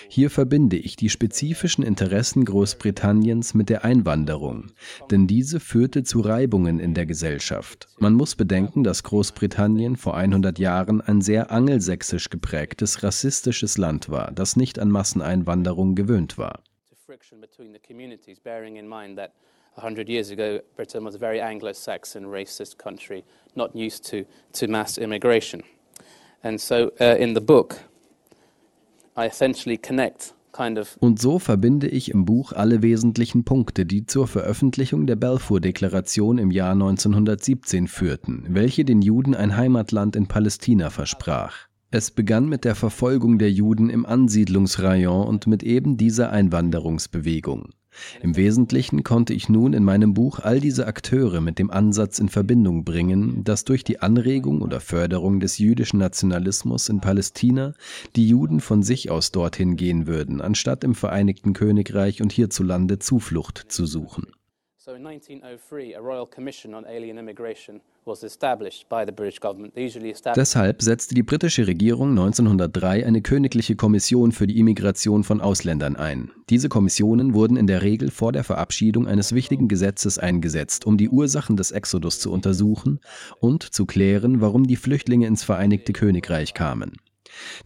[0.07, 4.71] Hier verbinde ich die spezifischen Interessen Großbritanniens mit der Einwanderung,
[5.09, 7.87] denn diese führte zu Reibungen in der Gesellschaft.
[7.99, 14.31] Man muss bedenken, dass Großbritannien vor 100 Jahren ein sehr angelsächsisch geprägtes, rassistisches Land war,
[14.31, 16.63] das nicht an Masseneinwanderung gewöhnt war.
[19.75, 23.23] 100 years ago, Britain was a very Anglo-Saxon, racist country,
[23.55, 25.63] not used to, to mass immigration.
[26.43, 27.79] And so uh, in the book,
[30.99, 36.51] und so verbinde ich im Buch alle wesentlichen Punkte, die zur Veröffentlichung der Balfour-Deklaration im
[36.51, 41.67] Jahr 1917 führten, welche den Juden ein Heimatland in Palästina versprach.
[41.89, 47.69] Es begann mit der Verfolgung der Juden im Ansiedlungsrayon und mit eben dieser Einwanderungsbewegung.
[48.21, 52.29] Im Wesentlichen konnte ich nun in meinem Buch all diese Akteure mit dem Ansatz in
[52.29, 57.73] Verbindung bringen, dass durch die Anregung oder Förderung des jüdischen Nationalismus in Palästina
[58.15, 63.65] die Juden von sich aus dorthin gehen würden, anstatt im Vereinigten Königreich und hierzulande Zuflucht
[63.67, 64.27] zu suchen.
[64.83, 67.81] So in 1903, a Royal Commission on Alien Immigration
[70.35, 76.31] Deshalb setzte die britische Regierung 1903 eine königliche Kommission für die Immigration von Ausländern ein.
[76.49, 81.09] Diese Kommissionen wurden in der Regel vor der Verabschiedung eines wichtigen Gesetzes eingesetzt, um die
[81.09, 83.01] Ursachen des Exodus zu untersuchen
[83.39, 86.93] und zu klären, warum die Flüchtlinge ins Vereinigte Königreich kamen.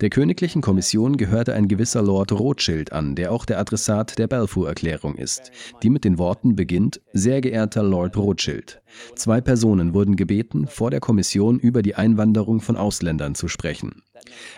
[0.02, 5.16] Der königlichen Kommission gehörte ein gewisser Lord Rothschild an, der auch der Adressat der Balfour-Erklärung
[5.16, 5.52] ist,
[5.84, 8.82] die mit den Worten beginnt, sehr geehrter Lord Rothschild.
[9.16, 14.04] Zwei Personen wurden gebeten, vor der Kommission über die Einwanderung von Ausländern zu sprechen.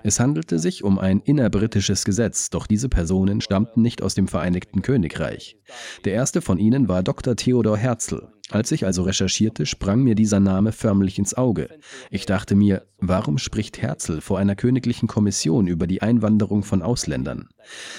[0.03, 4.81] Es handelte sich um ein innerbritisches Gesetz, doch diese Personen stammten nicht aus dem Vereinigten
[4.81, 5.57] Königreich.
[6.05, 7.35] Der erste von ihnen war Dr.
[7.35, 11.67] Theodor Herzl, als ich also recherchierte, sprang mir dieser Name förmlich ins Auge.
[12.09, 17.49] Ich dachte mir, warum spricht Herzl vor einer königlichen Kommission über die Einwanderung von Ausländern?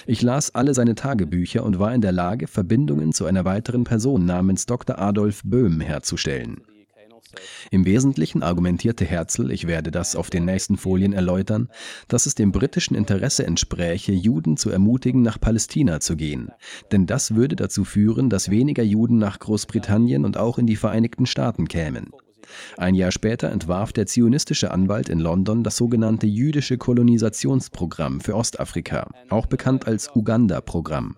[0.07, 4.25] Ich las alle seine Tagebücher und war in der Lage, Verbindungen zu einer weiteren Person
[4.25, 4.99] namens Dr.
[4.99, 6.62] Adolf Böhm herzustellen.
[7.71, 11.69] Im Wesentlichen argumentierte Herzl, ich werde das auf den nächsten Folien erläutern,
[12.09, 16.51] dass es dem britischen Interesse entspräche, Juden zu ermutigen, nach Palästina zu gehen.
[16.93, 21.27] Denn das würde dazu führen, dass weniger Juden nach Großbritannien und auch in die Vereinigten
[21.27, 22.11] Staaten kämen.
[22.77, 29.09] Ein Jahr später entwarf der zionistische Anwalt in London das sogenannte jüdische Kolonisationsprogramm für Ostafrika,
[29.29, 31.17] auch bekannt als Uganda-Programm.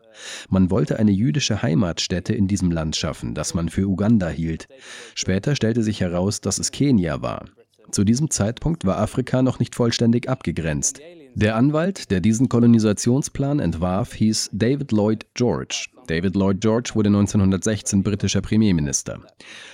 [0.49, 4.69] Man wollte eine jüdische Heimatstätte in diesem Land schaffen, das man für Uganda hielt.
[5.15, 7.45] Später stellte sich heraus, dass es Kenia war.
[7.91, 11.01] Zu diesem Zeitpunkt war Afrika noch nicht vollständig abgegrenzt.
[11.35, 15.87] Der Anwalt, der diesen Kolonisationsplan entwarf, hieß David Lloyd George.
[16.11, 19.21] David Lloyd George wurde 1916 britischer Premierminister.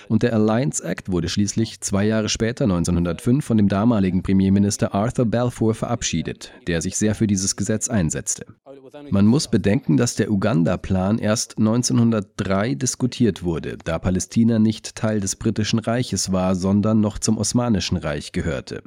[0.08, 5.24] Und der Alliance Act wurde schließlich zwei Jahre später, 1905, von dem damaligen Premierminister Arthur
[5.24, 8.44] Balfour verabschiedet, der sich sehr für dieses Gesetz einsetzte.
[9.10, 15.36] Man muss bedenken, dass der Uganda-Plan erst 1903 diskutiert wurde, da Palästina nicht Teil des
[15.36, 18.82] britischen Reiches war, sondern noch zum Osmanischen Reich gehörte.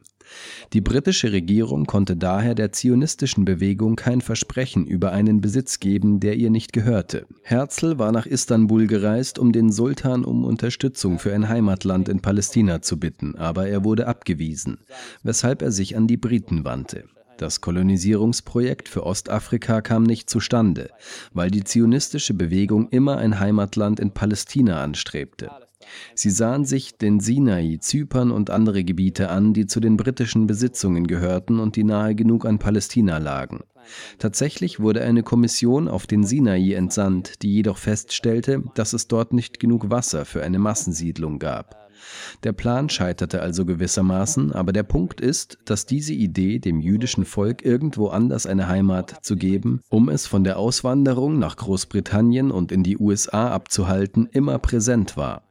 [0.73, 6.35] Die britische Regierung konnte daher der zionistischen Bewegung kein Versprechen über einen Besitz geben, der
[6.35, 7.25] ihr nicht gehörte.
[7.43, 12.81] Herzl war nach Istanbul gereist, um den Sultan um Unterstützung für ein Heimatland in Palästina
[12.81, 14.79] zu bitten, aber er wurde abgewiesen,
[15.23, 17.05] weshalb er sich an die Briten wandte.
[17.39, 20.89] Das Kolonisierungsprojekt für Ostafrika kam nicht zustande,
[21.31, 25.49] weil die zionistische Bewegung immer ein Heimatland in Palästina anstrebte.
[26.15, 31.07] Sie sahen sich den Sinai, Zypern und andere Gebiete an, die zu den britischen Besitzungen
[31.07, 33.61] gehörten und die nahe genug an Palästina lagen.
[34.17, 39.59] Tatsächlich wurde eine Kommission auf den Sinai entsandt, die jedoch feststellte, dass es dort nicht
[39.59, 41.89] genug Wasser für eine Massensiedlung gab.
[42.43, 47.65] Der Plan scheiterte also gewissermaßen, aber der Punkt ist, dass diese Idee, dem jüdischen Volk
[47.65, 52.83] irgendwo anders eine Heimat zu geben, um es von der Auswanderung nach Großbritannien und in
[52.83, 55.48] die USA abzuhalten, immer präsent war.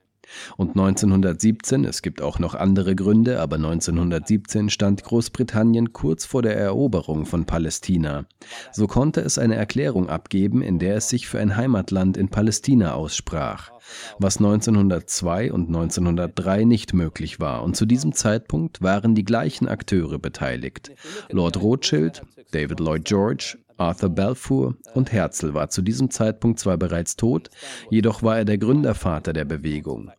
[0.56, 6.56] Und 1917, es gibt auch noch andere Gründe, aber 1917 stand Großbritannien kurz vor der
[6.56, 8.26] Eroberung von Palästina.
[8.72, 12.94] So konnte es eine Erklärung abgeben, in der es sich für ein Heimatland in Palästina
[12.94, 13.70] aussprach,
[14.18, 17.62] was 1902 und 1903 nicht möglich war.
[17.62, 20.92] Und zu diesem Zeitpunkt waren die gleichen Akteure beteiligt.
[21.30, 27.16] Lord Rothschild, David Lloyd George, Arthur Balfour und Herzl war zu diesem Zeitpunkt zwar bereits
[27.16, 27.48] tot,
[27.90, 30.10] jedoch war er der Gründervater der Bewegung.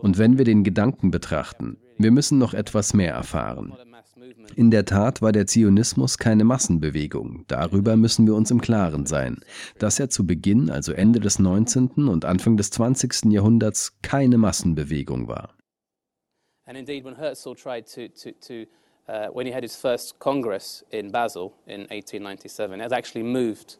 [0.00, 3.74] Und wenn wir den Gedanken betrachten, wir müssen noch etwas mehr erfahren.
[4.56, 7.44] In der Tat war der Zionismus keine Massenbewegung.
[7.46, 9.40] Darüber müssen wir uns im Klaren sein,
[9.78, 12.08] dass er zu Beginn, also Ende des 19.
[12.08, 13.26] und Anfang des 20.
[13.26, 15.54] Jahrhunderts, keine Massenbewegung war.
[16.66, 18.70] And indeed, when Herzl tried to, to, to
[19.08, 23.76] uh, when he had his first Congress in Basel in 1897, it had actually moved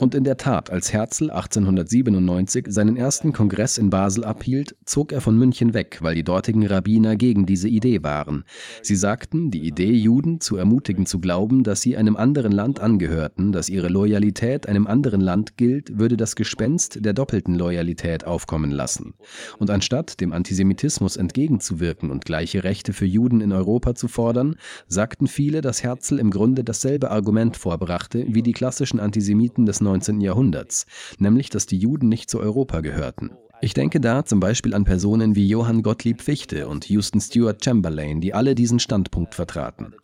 [0.00, 5.20] und in der Tat, als Herzl 1897 seinen ersten Kongress in Basel abhielt, zog er
[5.20, 8.44] von München weg, weil die dortigen Rabbiner gegen diese Idee waren.
[8.82, 13.52] Sie sagten, die Idee, Juden zu ermutigen zu glauben, dass sie einem anderen Land angehörten,
[13.52, 19.14] dass ihre Loyalität einem anderen Land gilt, würde das Gespenst der doppelten Loyalität aufkommen lassen.
[19.58, 24.56] Und anstatt dem Antisemitismus entgegenzuwirken und gleiche Rechte für Juden in Europa zu fordern,
[24.88, 30.20] sagten viele, dass Herzl im Grunde dasselbe Argument vorbrachte wie die klassischen Antisemiten des 19.
[30.20, 30.86] Jahrhunderts,
[31.18, 33.32] nämlich dass die Juden nicht zu Europa gehörten.
[33.60, 38.20] Ich denke da zum Beispiel an Personen wie Johann Gottlieb Fichte und Houston Stewart Chamberlain,
[38.20, 39.94] die alle diesen Standpunkt vertraten.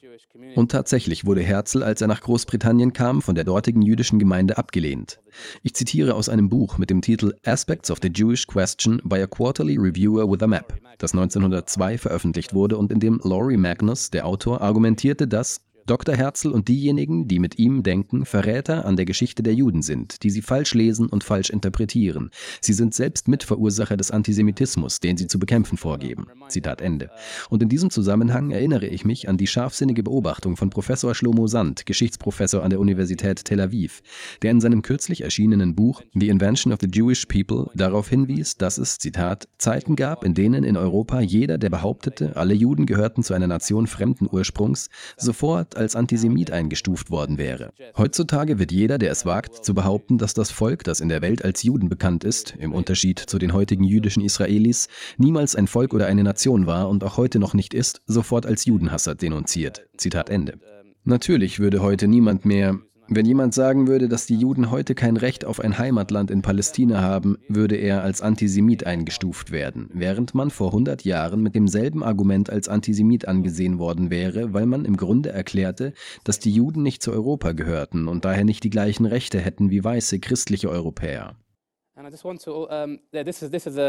[0.55, 5.21] Und tatsächlich wurde Herzl, als er nach Großbritannien kam, von der dortigen jüdischen Gemeinde abgelehnt.
[5.63, 9.27] Ich zitiere aus einem Buch mit dem Titel Aspects of the Jewish Question by a
[9.27, 14.27] Quarterly Reviewer with a Map, das 1902 veröffentlicht wurde und in dem Laurie Magnus, der
[14.27, 16.15] Autor, argumentierte, dass Dr.
[16.15, 20.29] Herzl und diejenigen, die mit ihm denken, Verräter an der Geschichte der Juden sind, die
[20.29, 22.29] sie falsch lesen und falsch interpretieren.
[22.61, 26.27] Sie sind selbst Mitverursacher des Antisemitismus, den sie zu bekämpfen vorgeben.
[26.49, 27.09] Zitat Ende.
[27.49, 31.87] Und in diesem Zusammenhang erinnere ich mich an die scharfsinnige Beobachtung von Professor Shlomo Sand,
[31.87, 34.03] Geschichtsprofessor an der Universität Tel Aviv,
[34.43, 38.77] der in seinem kürzlich erschienenen Buch The Invention of the Jewish People darauf hinwies, dass
[38.77, 43.33] es, Zitat, Zeiten gab, in denen in Europa jeder, der behauptete, alle Juden gehörten zu
[43.33, 47.73] einer Nation fremden Ursprungs, sofort als Antisemit eingestuft worden wäre.
[47.97, 51.45] Heutzutage wird jeder, der es wagt, zu behaupten, dass das Volk, das in der Welt
[51.45, 56.07] als Juden bekannt ist, im Unterschied zu den heutigen jüdischen Israelis, niemals ein Volk oder
[56.07, 59.87] eine Nation war und auch heute noch nicht ist, sofort als Judenhasser denunziert.
[59.97, 60.59] Zitat Ende.
[61.05, 62.79] Natürlich würde heute niemand mehr
[63.11, 67.01] wenn jemand sagen würde, dass die Juden heute kein Recht auf ein Heimatland in Palästina
[67.01, 72.51] haben, würde er als Antisemit eingestuft werden, während man vor 100 Jahren mit demselben Argument
[72.51, 75.95] als Antisemit angesehen worden wäre, weil man im Grunde erklärte,
[76.25, 79.83] dass die Juden nicht zu Europa gehörten und daher nicht die gleichen Rechte hätten wie
[79.83, 81.35] weiße christliche Europäer.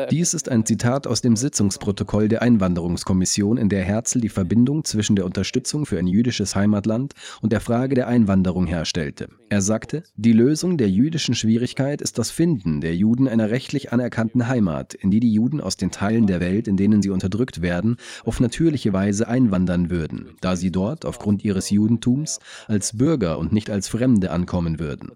[0.10, 5.15] Dies ist ein Zitat aus dem Sitzungsprotokoll der Einwanderungskommission, in der Herzl die Verbindung zwischen
[5.15, 9.28] der Unterstützung für ein jüdisches Heimatland und der Frage der Einwanderung herstellte.
[9.50, 14.48] Er sagte, die Lösung der jüdischen Schwierigkeit ist das Finden der Juden einer rechtlich anerkannten
[14.48, 17.98] Heimat, in die die Juden aus den Teilen der Welt, in denen sie unterdrückt werden,
[18.26, 23.69] auf natürliche Weise einwandern würden, da sie dort aufgrund ihres Judentums als Bürger und nicht
[23.69, 25.12] als Fremde ankommen würden.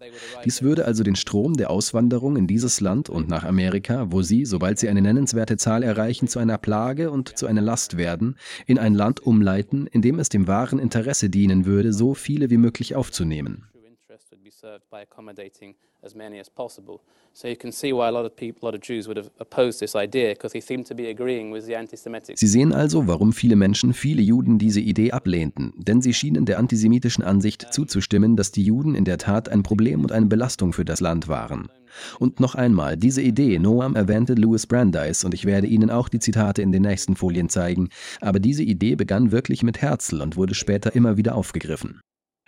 [0.45, 4.45] Dies würde also den Strom der Auswanderung in dieses Land und nach Amerika, wo sie,
[4.45, 8.35] sobald sie eine nennenswerte Zahl erreichen, zu einer Plage und zu einer Last werden,
[8.67, 12.57] in ein Land umleiten, in dem es dem wahren Interesse dienen würde, so viele wie
[12.57, 13.65] möglich aufzunehmen.
[16.03, 16.99] As many as possible.
[17.33, 19.31] So you can see why a lot of people, a lot of Jews would have
[19.39, 22.37] opposed this idea because he seemed to be agreeing with the anti-Semitic.
[22.37, 26.59] Sie sehen also, warum viele Menschen, viele Juden diese Idee ablehnten, denn sie schienen der
[26.59, 30.85] antisemitischen Ansicht zuzustimmen, dass die Juden in der Tat ein Problem und eine Belastung für
[30.85, 31.69] das Land waren.
[32.19, 36.19] Und noch einmal, diese Idee, Noam erwähnte Louis Brandeis und ich werde Ihnen auch die
[36.19, 37.89] Zitate in den nächsten Folien zeigen,
[38.21, 42.01] aber diese Idee begann wirklich mit Herzl und wurde später immer wieder aufgegriffen.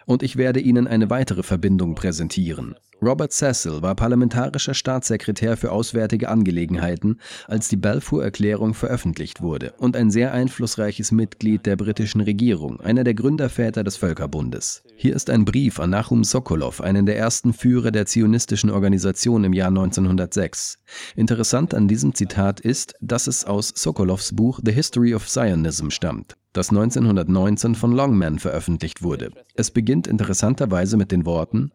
[0.05, 2.75] Und ich werde Ihnen eine weitere Verbindung präsentieren.
[3.05, 10.09] Robert Cecil war parlamentarischer Staatssekretär für Auswärtige Angelegenheiten, als die Balfour-Erklärung veröffentlicht wurde, und ein
[10.09, 14.81] sehr einflussreiches Mitglied der britischen Regierung, einer der Gründerväter des Völkerbundes.
[14.95, 19.53] Hier ist ein Brief an Nachum Sokolov, einen der ersten Führer der zionistischen Organisation im
[19.53, 20.79] Jahr 1906.
[21.15, 26.35] Interessant an diesem Zitat ist, dass es aus Sokolovs Buch The History of Zionism stammt
[26.55, 29.31] das 1919 von Longman veröffentlicht wurde.
[29.55, 31.71] Es beginnt interessanterweise mit den Worten,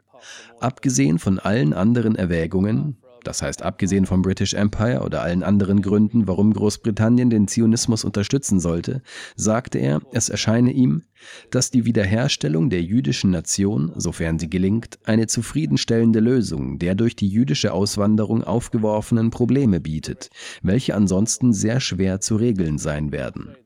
[0.60, 6.26] abgesehen von allen anderen Erwägungen, das heißt abgesehen vom British Empire oder allen anderen Gründen,
[6.26, 9.02] warum Großbritannien den Zionismus unterstützen sollte,
[9.36, 11.02] sagte er, es erscheine ihm,
[11.50, 17.28] dass die Wiederherstellung der jüdischen Nation, sofern sie gelingt, eine zufriedenstellende Lösung der durch die
[17.28, 20.30] jüdische Auswanderung aufgeworfenen Probleme bietet,
[20.62, 23.56] welche ansonsten sehr schwer zu regeln sein werden.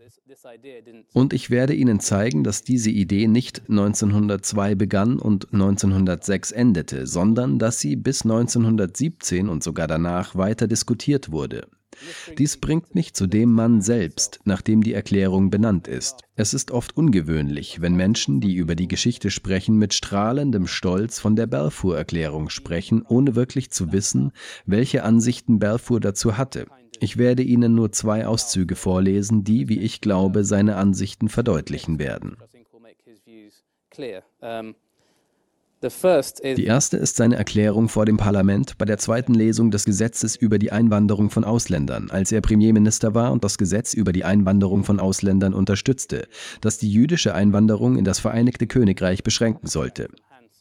[1.12, 7.59] Und ich werde Ihnen zeigen, dass diese Idee nicht 1902 begann und 1906 endete, sondern
[7.59, 11.66] dass sie bis 1917 und sogar danach weiter diskutiert wurde.
[12.38, 16.22] Dies bringt mich zu dem Mann selbst, nach dem die Erklärung benannt ist.
[16.34, 21.36] Es ist oft ungewöhnlich, wenn Menschen, die über die Geschichte sprechen, mit strahlendem Stolz von
[21.36, 24.32] der Balfour-Erklärung sprechen, ohne wirklich zu wissen,
[24.66, 26.66] welche Ansichten Balfour dazu hatte.
[27.01, 32.36] Ich werde Ihnen nur zwei Auszüge vorlesen, die, wie ich glaube, seine Ansichten verdeutlichen werden.
[36.42, 40.59] Die erste ist seine Erklärung vor dem Parlament bei der zweiten Lesung des Gesetzes über
[40.59, 44.99] die Einwanderung von Ausländern, als er Premierminister war und das Gesetz über die Einwanderung von
[44.99, 46.26] Ausländern unterstützte,
[46.62, 50.09] das die jüdische Einwanderung in das Vereinigte Königreich beschränken sollte.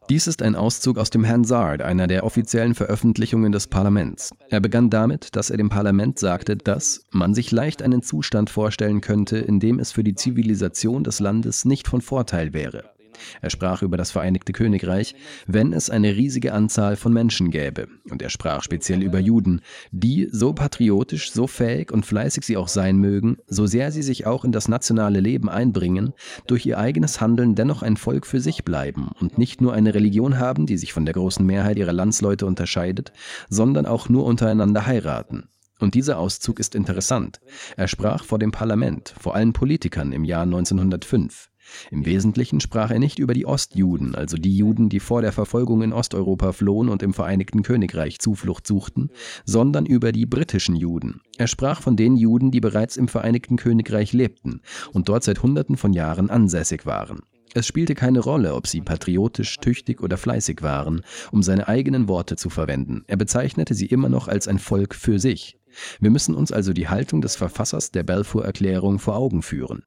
[0.09, 4.31] Dies ist ein Auszug aus dem Hansard, einer der offiziellen Veröffentlichungen des Parlaments.
[4.49, 8.99] Er begann damit, dass er dem Parlament sagte, dass man sich leicht einen Zustand vorstellen
[8.99, 12.92] könnte, in dem es für die Zivilisation des Landes nicht von Vorteil wäre.
[13.41, 15.15] Er sprach über das Vereinigte Königreich,
[15.47, 17.87] wenn es eine riesige Anzahl von Menschen gäbe.
[18.09, 19.61] Und er sprach speziell über Juden,
[19.91, 24.25] die, so patriotisch, so fähig und fleißig sie auch sein mögen, so sehr sie sich
[24.25, 26.13] auch in das nationale Leben einbringen,
[26.47, 30.39] durch ihr eigenes Handeln dennoch ein Volk für sich bleiben und nicht nur eine Religion
[30.39, 33.13] haben, die sich von der großen Mehrheit ihrer Landsleute unterscheidet,
[33.49, 35.49] sondern auch nur untereinander heiraten.
[35.79, 37.41] Und dieser Auszug ist interessant.
[37.75, 41.49] Er sprach vor dem Parlament, vor allen Politikern im Jahr 1905.
[41.91, 45.81] Im Wesentlichen sprach er nicht über die Ostjuden, also die Juden, die vor der Verfolgung
[45.81, 49.09] in Osteuropa flohen und im Vereinigten Königreich Zuflucht suchten,
[49.45, 51.21] sondern über die britischen Juden.
[51.37, 54.61] Er sprach von den Juden, die bereits im Vereinigten Königreich lebten
[54.91, 57.21] und dort seit Hunderten von Jahren ansässig waren.
[57.55, 61.01] Es spielte keine Rolle, ob sie patriotisch, tüchtig oder fleißig waren,
[61.31, 63.03] um seine eigenen Worte zu verwenden.
[63.05, 65.59] Er bezeichnete sie immer noch als ein Volk für sich.
[65.99, 69.83] Wir müssen uns also die Haltung des Verfassers der Balfour-Erklärung vor Augen führen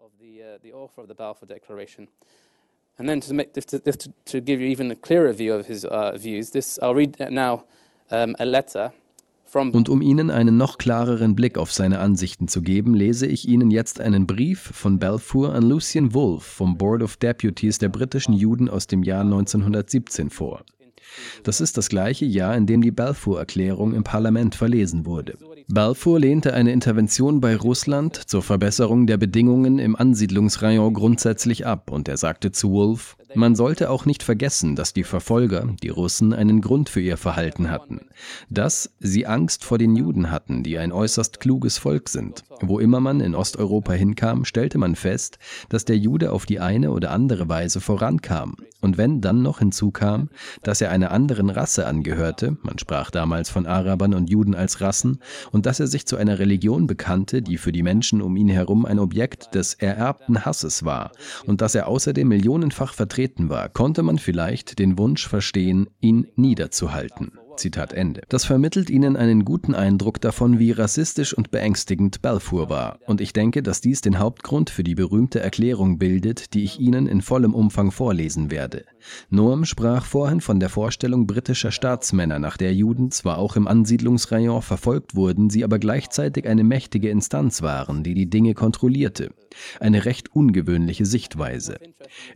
[0.97, 2.09] author of the Balfour Declaration.
[2.99, 5.85] And then to, make to, this, to give you even a clearer view of his
[5.85, 7.65] uh, views, this, I'll read now
[8.11, 8.93] um, a letter
[9.55, 13.71] und um Ihnen einen noch klareren Blick auf seine Ansichten zu geben, lese ich Ihnen
[13.71, 18.69] jetzt einen Brief von Balfour an Lucian Wolfe vom Board of Deputies der britischen Juden
[18.69, 20.65] aus dem Jahr 1917 vor.
[21.45, 25.39] Das ist das gleiche Jahr, in dem die Balfour-Erklärung im Parlament verlesen wurde.
[25.69, 32.07] Balfour lehnte eine Intervention bei Russland zur Verbesserung der Bedingungen im Ansiedlungsrayon grundsätzlich ab und
[32.07, 36.61] er sagte zu Wolf, man sollte auch nicht vergessen, dass die Verfolger, die Russen, einen
[36.61, 38.01] Grund für ihr Verhalten hatten.
[38.51, 42.45] Dass sie Angst vor den Juden hatten, die ein äußerst kluges Volk sind.
[42.61, 46.91] Wo immer man in Osteuropa hinkam, stellte man fest, dass der Jude auf die eine
[46.91, 48.57] oder andere Weise vorankam.
[48.81, 50.29] Und wenn dann noch hinzukam,
[50.63, 55.19] dass er einer anderen Rasse angehörte, man sprach damals von Arabern und Juden als Rassen,
[55.51, 58.87] und dass er sich zu einer Religion bekannte, die für die Menschen um ihn herum
[58.87, 61.11] ein Objekt des ererbten Hasses war,
[61.47, 62.95] und dass er außerdem millionenfach
[63.27, 67.33] vertreten war, konnte man vielleicht den Wunsch verstehen, ihn niederzuhalten.
[67.57, 68.21] Zitat Ende.
[68.29, 72.99] Das vermittelt Ihnen einen guten Eindruck davon, wie rassistisch und beängstigend Balfour war.
[73.07, 77.07] Und ich denke, dass dies den Hauptgrund für die berühmte Erklärung bildet, die ich Ihnen
[77.07, 78.85] in vollem Umfang vorlesen werde.
[79.31, 84.61] Noam sprach vorhin von der Vorstellung britischer Staatsmänner, nach der Juden zwar auch im Ansiedlungsrayon
[84.61, 89.31] verfolgt wurden, sie aber gleichzeitig eine mächtige Instanz waren, die die Dinge kontrollierte.
[89.81, 91.79] Eine recht ungewöhnliche Sichtweise.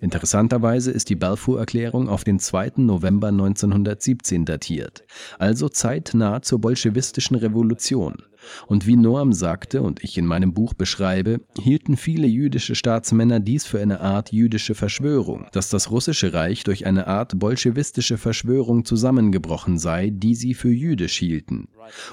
[0.01, 2.73] Interessanterweise ist die Balfour-Erklärung auf den 2.
[2.77, 5.05] November 1917 datiert,
[5.39, 8.17] also zeitnah zur bolschewistischen Revolution.
[8.67, 13.67] Und wie Noam sagte und ich in meinem Buch beschreibe, hielten viele jüdische Staatsmänner dies
[13.67, 19.79] für eine Art jüdische Verschwörung, dass das russische Reich durch eine Art bolschewistische Verschwörung zusammengebrochen
[19.79, 21.69] sei, die sie für jüdisch hielten.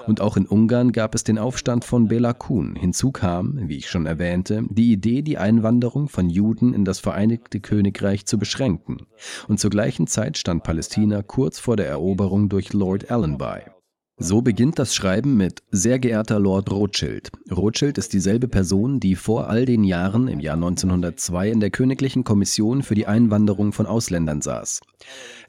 [0.05, 2.75] Und auch in Ungarn gab es den Aufstand von Bela Kun.
[2.75, 7.59] Hinzu kam, wie ich schon erwähnte, die Idee, die Einwanderung von Juden in das Vereinigte
[7.59, 9.05] Königreich zu beschränken.
[9.47, 13.76] Und zur gleichen Zeit stand Palästina kurz vor der Eroberung durch Lord Allenby.
[14.20, 17.30] So beginnt das Schreiben mit Sehr geehrter Lord Rothschild.
[17.55, 22.24] Rothschild ist dieselbe Person, die vor all den Jahren im Jahr 1902 in der Königlichen
[22.24, 24.82] Kommission für die Einwanderung von Ausländern saß.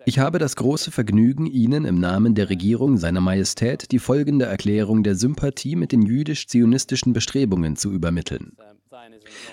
[0.04, 5.02] Ich habe das große Vergnügen, Ihnen im Namen der Regierung seiner Majestät die folgende Erklärung
[5.02, 8.52] der Sympathie mit den jüdisch-zionistischen Bestrebungen zu übermitteln.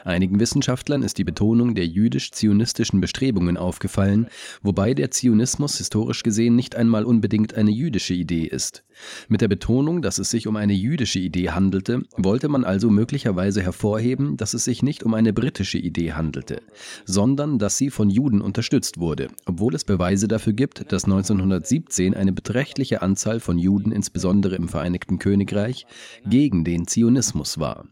[0.03, 4.28] Einigen Wissenschaftlern ist die Betonung der jüdisch-zionistischen Bestrebungen aufgefallen,
[4.62, 8.84] wobei der Zionismus historisch gesehen nicht einmal unbedingt eine jüdische Idee ist.
[9.28, 13.62] Mit der Betonung, dass es sich um eine jüdische Idee handelte, wollte man also möglicherweise
[13.62, 16.62] hervorheben, dass es sich nicht um eine britische Idee handelte,
[17.06, 22.32] sondern dass sie von Juden unterstützt wurde, obwohl es Beweise dafür gibt, dass 1917 eine
[22.32, 25.86] beträchtliche Anzahl von Juden, insbesondere im Vereinigten Königreich,
[26.26, 27.86] gegen den Zionismus war.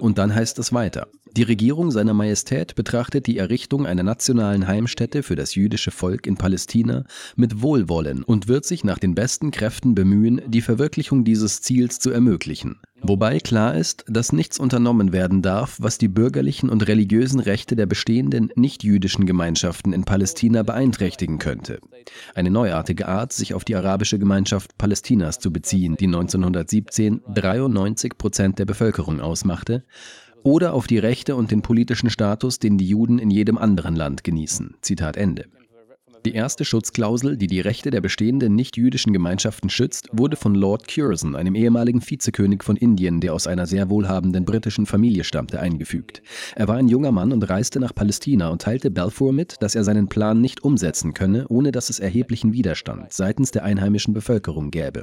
[0.00, 1.08] Und dann heißt es weiter.
[1.36, 6.36] Die Regierung seiner Majestät betrachtet die Errichtung einer nationalen Heimstätte für das jüdische Volk in
[6.36, 7.04] Palästina
[7.36, 12.10] mit Wohlwollen und wird sich nach den besten Kräften bemühen, die Verwirklichung dieses Ziels zu
[12.10, 12.80] ermöglichen.
[13.00, 17.86] Wobei klar ist, dass nichts unternommen werden darf, was die bürgerlichen und religiösen Rechte der
[17.86, 21.80] bestehenden nichtjüdischen Gemeinschaften in Palästina beeinträchtigen könnte.
[22.34, 28.58] Eine neuartige Art, sich auf die arabische Gemeinschaft Palästinas zu beziehen, die 1917 93 Prozent
[28.58, 29.84] der Bevölkerung ausmachte,
[30.42, 34.24] oder auf die Rechte und den politischen Status, den die Juden in jedem anderen Land
[34.24, 34.76] genießen.
[34.82, 35.46] Zitat Ende.
[36.24, 41.36] Die erste Schutzklausel, die die Rechte der bestehenden nicht-jüdischen Gemeinschaften schützt, wurde von Lord Curzon,
[41.36, 46.22] einem ehemaligen Vizekönig von Indien, der aus einer sehr wohlhabenden britischen Familie stammte, eingefügt.
[46.56, 49.84] Er war ein junger Mann und reiste nach Palästina und teilte Balfour mit, dass er
[49.84, 55.02] seinen Plan nicht umsetzen könne, ohne dass es erheblichen Widerstand seitens der einheimischen Bevölkerung gäbe.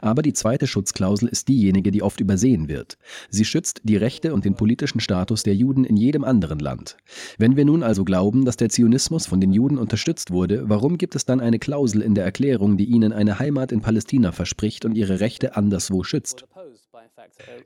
[0.00, 2.96] Aber die zweite Schutzklausel ist diejenige, die oft übersehen wird.
[3.28, 6.96] Sie schützt die Rechte und den politischen Status der Juden in jedem anderen Land.
[7.38, 11.14] Wenn wir nun also glauben, dass der Zionismus von den Juden unterstützt wurde, warum gibt
[11.14, 14.94] es dann eine Klausel in der Erklärung, die ihnen eine Heimat in Palästina verspricht und
[14.94, 16.44] ihre Rechte anderswo schützt?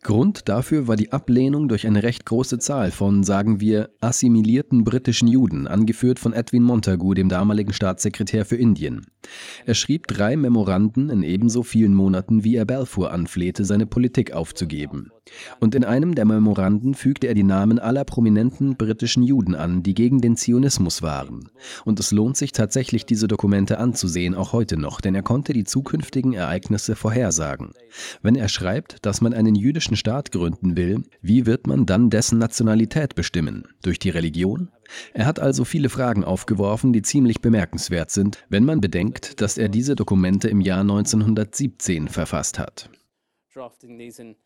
[0.03, 5.29] Grund dafür war die Ablehnung durch eine recht große Zahl von, sagen wir, assimilierten britischen
[5.29, 9.07] Juden, angeführt von Edwin Montagu, dem damaligen Staatssekretär für Indien.
[9.67, 15.11] Er schrieb drei Memoranden in ebenso vielen Monaten, wie er Balfour anflehte, seine Politik aufzugeben.
[15.59, 19.95] Und in einem der Memoranden fügte er die Namen aller prominenten britischen Juden an, die
[19.95, 21.49] gegen den Zionismus waren.
[21.85, 25.65] Und es lohnt sich tatsächlich, diese Dokumente anzusehen, auch heute noch, denn er konnte die
[25.65, 27.73] zukünftigen Ereignisse vorhersagen.
[28.23, 32.39] Wenn er schreibt, dass man einen jüdischen Staat gründen will, wie wird man dann dessen
[32.39, 33.65] Nationalität bestimmen?
[33.83, 34.69] Durch die Religion?
[35.15, 39.69] Er hat also viele Fragen aufgeworfen, die ziemlich bemerkenswert sind, wenn man bedenkt, dass er
[39.69, 42.91] diese Dokumente im Jahr 1917 verfasst hat.
[44.19, 44.37] in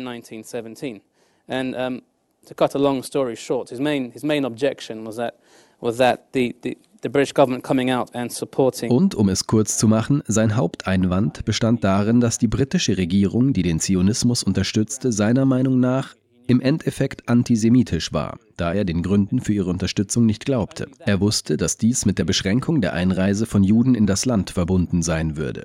[0.00, 1.00] 1917.
[1.48, 2.02] And um,
[2.46, 5.34] to cut a long story short, his main, his main objection was that,
[5.80, 8.90] was that the, the, the British government coming out and supporting.
[8.90, 13.62] Und um es kurz zu machen, sein Haupteinwand bestand darin, dass die britische Regierung, die
[13.62, 16.14] den Zionismus unterstützte, seiner Meinung nach
[16.46, 20.88] im Endeffekt antisemitisch war, da er den Gründen für ihre Unterstützung nicht glaubte.
[21.00, 25.02] Er wusste, dass dies mit der Beschränkung der Einreise von Juden in das Land verbunden
[25.02, 25.64] sein würde.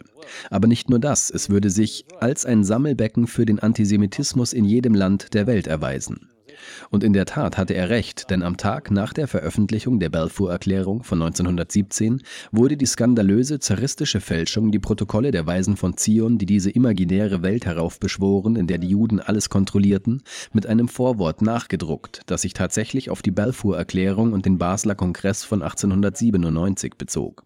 [0.50, 4.94] Aber nicht nur das, es würde sich als ein Sammelbecken für den Antisemitismus in jedem
[4.94, 6.30] Land der Welt erweisen.
[6.90, 11.04] Und in der Tat hatte er recht, denn am Tag nach der Veröffentlichung der Balfour-Erklärung
[11.04, 16.70] von 1917 wurde die skandalöse zaristische Fälschung Die Protokolle der Weisen von Zion, die diese
[16.70, 22.54] imaginäre Welt heraufbeschworen, in der die Juden alles kontrollierten, mit einem Vorwort nachgedruckt, das sich
[22.54, 27.44] tatsächlich auf die Balfour-Erklärung und den Basler Kongress von 1897 bezog.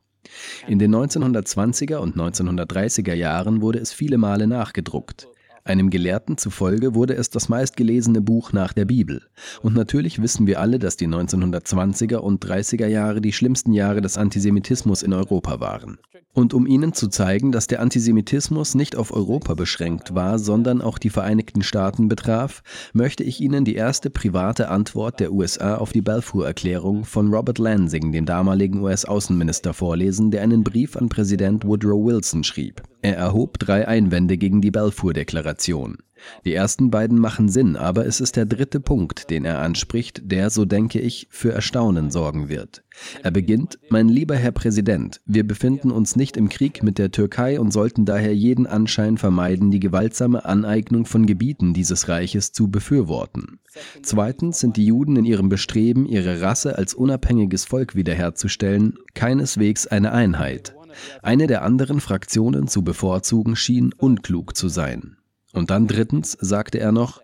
[0.67, 5.27] In den 1920er und 1930er Jahren wurde es viele Male nachgedruckt.
[5.63, 9.21] Einem Gelehrten zufolge wurde es das meistgelesene Buch nach der Bibel.
[9.61, 14.17] Und natürlich wissen wir alle, dass die 1920er und 30er Jahre die schlimmsten Jahre des
[14.17, 15.99] Antisemitismus in Europa waren.
[16.33, 20.97] Und um Ihnen zu zeigen, dass der Antisemitismus nicht auf Europa beschränkt war, sondern auch
[20.97, 22.63] die Vereinigten Staaten betraf,
[22.93, 28.11] möchte ich Ihnen die erste private Antwort der USA auf die Balfour-Erklärung von Robert Lansing,
[28.13, 32.81] dem damaligen US-Außenminister, vorlesen, der einen Brief an Präsident Woodrow Wilson schrieb.
[33.01, 35.97] Er erhob drei Einwände gegen die Balfour-Deklaration.
[36.45, 40.49] Die ersten beiden machen Sinn, aber es ist der dritte Punkt, den er anspricht, der,
[40.49, 42.83] so denke ich, für Erstaunen sorgen wird.
[43.23, 47.59] Er beginnt, mein lieber Herr Präsident, wir befinden uns nicht im Krieg mit der Türkei
[47.59, 53.59] und sollten daher jeden Anschein vermeiden, die gewaltsame Aneignung von Gebieten dieses Reiches zu befürworten.
[54.03, 60.11] Zweitens sind die Juden in ihrem Bestreben, ihre Rasse als unabhängiges Volk wiederherzustellen, keineswegs eine
[60.11, 60.75] Einheit.
[61.21, 65.17] Eine der anderen Fraktionen zu bevorzugen schien unklug zu sein.
[65.53, 67.21] Und dann drittens sagte er noch,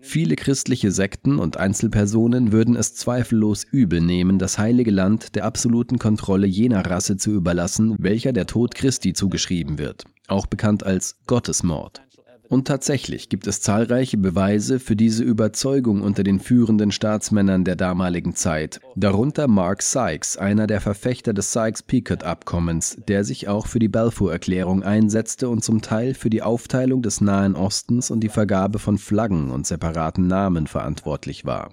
[0.00, 5.98] viele christliche Sekten und Einzelpersonen würden es zweifellos übel nehmen, das heilige Land der absoluten
[5.98, 12.02] Kontrolle jener Rasse zu überlassen, welcher der Tod Christi zugeschrieben wird, auch bekannt als Gottesmord.
[12.50, 18.34] Und tatsächlich gibt es zahlreiche Beweise für diese Überzeugung unter den führenden Staatsmännern der damaligen
[18.34, 24.82] Zeit, darunter Mark Sykes, einer der Verfechter des Sykes-Picot-Abkommens, der sich auch für die Balfour-Erklärung
[24.82, 29.52] einsetzte und zum Teil für die Aufteilung des Nahen Ostens und die Vergabe von Flaggen
[29.52, 31.70] und separaten Namen verantwortlich war.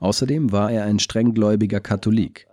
[0.00, 2.46] Außerdem war er ein strenggläubiger Katholik.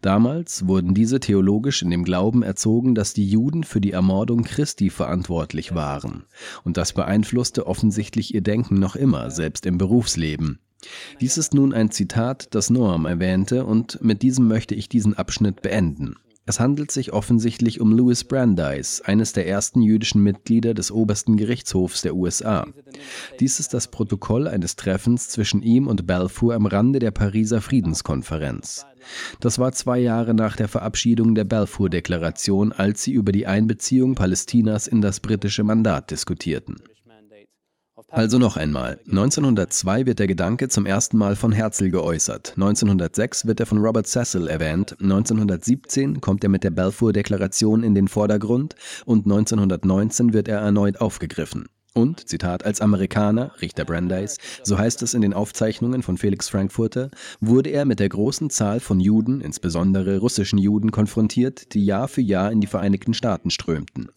[0.00, 4.90] Damals wurden diese theologisch in dem Glauben erzogen, dass die Juden für die Ermordung Christi
[4.90, 6.24] verantwortlich waren.
[6.62, 10.58] Und das beeinflusste offensichtlich ihr Denken noch immer, selbst im Berufsleben.
[11.20, 15.62] Dies ist nun ein Zitat, das Noam erwähnte, und mit diesem möchte ich diesen Abschnitt
[15.62, 16.16] beenden.
[16.46, 22.02] Es handelt sich offensichtlich um Louis Brandeis, eines der ersten jüdischen Mitglieder des obersten Gerichtshofs
[22.02, 22.66] der USA.
[23.40, 28.84] Dies ist das Protokoll eines Treffens zwischen ihm und Balfour am Rande der Pariser Friedenskonferenz.
[29.40, 34.86] Das war zwei Jahre nach der Verabschiedung der Balfour-Deklaration, als sie über die Einbeziehung Palästinas
[34.86, 36.76] in das britische Mandat diskutierten.
[38.14, 43.58] Also noch einmal, 1902 wird der Gedanke zum ersten Mal von Herzl geäußert, 1906 wird
[43.58, 49.26] er von Robert Cecil erwähnt, 1917 kommt er mit der Balfour-Deklaration in den Vordergrund und
[49.26, 51.66] 1919 wird er erneut aufgegriffen.
[51.92, 57.10] Und, Zitat, als Amerikaner, Richter Brandeis, so heißt es in den Aufzeichnungen von Felix Frankfurter,
[57.40, 62.20] wurde er mit der großen Zahl von Juden, insbesondere russischen Juden, konfrontiert, die Jahr für
[62.20, 64.08] Jahr in die Vereinigten Staaten strömten.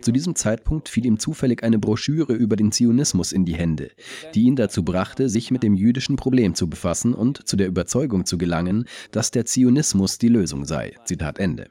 [0.00, 3.90] Zu diesem Zeitpunkt fiel ihm zufällig eine Broschüre über den Zionismus in die Hände,
[4.34, 8.26] die ihn dazu brachte, sich mit dem jüdischen Problem zu befassen und zu der Überzeugung
[8.26, 10.94] zu gelangen, dass der Zionismus die Lösung sei.
[11.04, 11.68] Zitat Ende.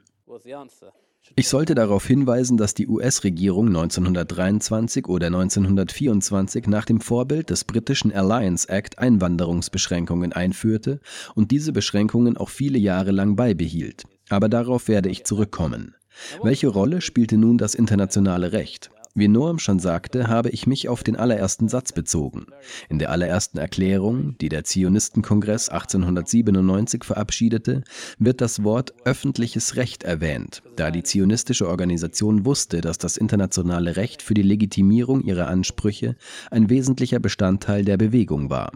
[1.34, 8.12] Ich sollte darauf hinweisen, dass die US-Regierung 1923 oder 1924 nach dem Vorbild des britischen
[8.12, 11.00] Alliance Act Einwanderungsbeschränkungen einführte
[11.34, 14.04] und diese Beschränkungen auch viele Jahre lang beibehielt.
[14.28, 15.94] Aber darauf werde ich zurückkommen.
[16.42, 18.90] Welche Rolle spielte nun das internationale Recht?
[19.14, 22.46] Wie Noam schon sagte, habe ich mich auf den allerersten Satz bezogen.
[22.88, 27.84] In der allerersten Erklärung, die der Zionistenkongress 1897 verabschiedete,
[28.18, 34.22] wird das Wort öffentliches Recht erwähnt, da die zionistische Organisation wusste, dass das internationale Recht
[34.22, 36.16] für die Legitimierung ihrer Ansprüche
[36.50, 38.72] ein wesentlicher Bestandteil der Bewegung war.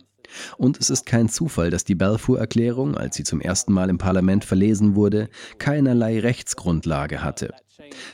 [0.57, 4.45] Und es ist kein Zufall, dass die Balfour-Erklärung, als sie zum ersten Mal im Parlament
[4.45, 7.55] verlesen wurde, keinerlei Rechtsgrundlage hatte.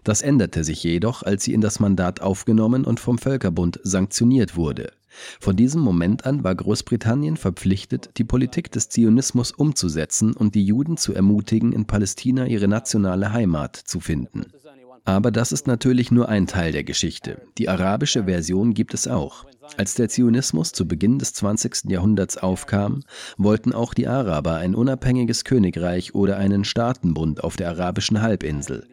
[0.04, 4.92] Das änderte sich jedoch, als sie in das Mandat aufgenommen und vom Völkerbund sanktioniert wurde.
[5.40, 10.96] Von diesem Moment an war Großbritannien verpflichtet, die Politik des Zionismus umzusetzen und die Juden
[10.96, 14.46] zu ermutigen, in Palästina ihre nationale Heimat zu finden.
[15.04, 17.42] Aber das ist natürlich nur ein Teil der Geschichte.
[17.58, 19.44] Die arabische Version gibt es auch.
[19.76, 21.84] Als der Zionismus zu Beginn des 20.
[21.90, 23.02] Jahrhunderts aufkam,
[23.36, 28.86] wollten auch die Araber ein unabhängiges Königreich oder einen Staatenbund auf der arabischen Halbinsel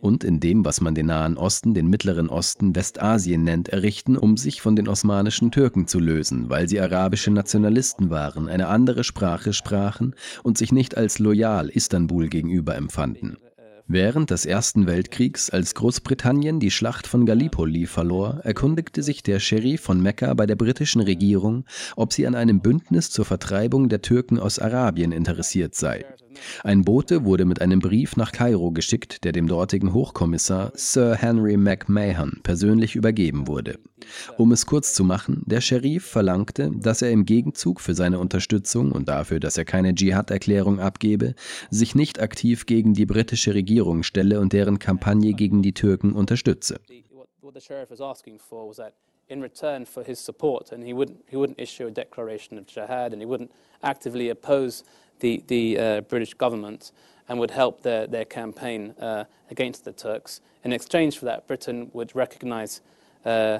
[0.00, 4.36] und in dem, was man den Nahen Osten, den Mittleren Osten, Westasien nennt, errichten, um
[4.36, 9.52] sich von den osmanischen Türken zu lösen, weil sie arabische Nationalisten waren, eine andere Sprache
[9.52, 13.38] sprachen und sich nicht als loyal Istanbul gegenüber empfanden.
[13.88, 19.80] Während des Ersten Weltkriegs, als Großbritannien die Schlacht von Gallipoli verlor, erkundigte sich der Scherif
[19.80, 21.64] von Mekka bei der britischen Regierung,
[21.94, 26.04] ob sie an einem Bündnis zur Vertreibung der Türken aus Arabien interessiert sei.
[26.64, 31.56] Ein Bote wurde mit einem Brief nach Kairo geschickt, der dem dortigen Hochkommissar Sir Henry
[31.56, 33.78] McMahon persönlich übergeben wurde.
[34.36, 38.92] Um es kurz zu machen, der Scherif verlangte, dass er im Gegenzug für seine Unterstützung
[38.92, 41.34] und dafür, dass er keine Dschihad-Erklärung abgebe,
[41.70, 46.80] sich nicht aktiv gegen die britische Regierung stelle und deren Kampagne gegen die Türken unterstütze.
[49.28, 53.12] in return for his support, and he wouldn't, he wouldn't issue a declaration of jihad,
[53.12, 53.50] and he wouldn't
[53.82, 54.84] actively oppose
[55.20, 56.92] the, the uh, British government.
[57.28, 60.40] and would help their, their campaign uh, against the Turks.
[60.64, 62.80] In exchange for that, Britain would recognize
[63.24, 63.58] uh,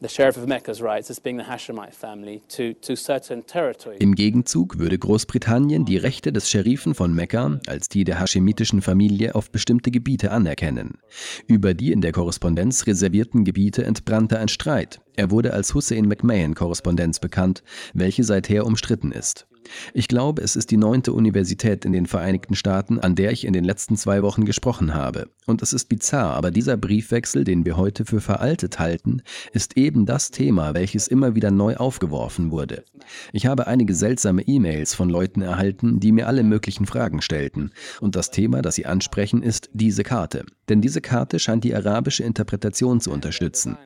[0.00, 4.00] the Sheriff of Mecca's rights as being the Hashemite family to, to certain territories.
[4.00, 9.34] Im Gegenzug würde Großbritannien die Rechte des Scherifen von Mekka als die der haschemitischen Familie
[9.34, 10.98] auf bestimmte Gebiete anerkennen.
[11.46, 15.00] Über die in der Korrespondenz reservierten Gebiete entbrannte ein Streit.
[15.16, 19.46] Er wurde als Hussein-McMahon-Korrespondenz bekannt, welche seither umstritten ist.
[19.94, 23.52] Ich glaube, es ist die neunte Universität in den Vereinigten Staaten, an der ich in
[23.52, 25.28] den letzten zwei Wochen gesprochen habe.
[25.46, 30.06] Und es ist bizarr, aber dieser Briefwechsel, den wir heute für veraltet halten, ist eben
[30.06, 32.84] das Thema, welches immer wieder neu aufgeworfen wurde.
[33.32, 37.72] Ich habe einige seltsame E-Mails von Leuten erhalten, die mir alle möglichen Fragen stellten.
[38.00, 40.44] Und das Thema, das sie ansprechen, ist diese Karte.
[40.68, 43.76] Denn diese Karte scheint die arabische Interpretation zu unterstützen.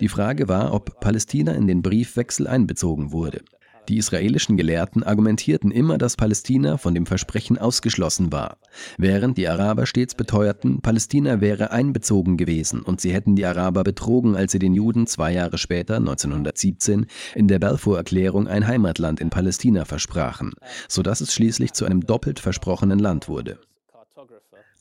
[0.00, 3.42] Die Frage war, ob Palästina in den Briefwechsel einbezogen wurde.
[3.88, 8.58] Die israelischen Gelehrten argumentierten immer, dass Palästina von dem Versprechen ausgeschlossen war,
[8.98, 14.36] während die Araber stets beteuerten, Palästina wäre einbezogen gewesen und sie hätten die Araber betrogen,
[14.36, 19.86] als sie den Juden zwei Jahre später, 1917, in der Balfour-Erklärung ein Heimatland in Palästina
[19.86, 20.52] versprachen,
[20.88, 23.58] sodass es schließlich zu einem doppelt versprochenen Land wurde.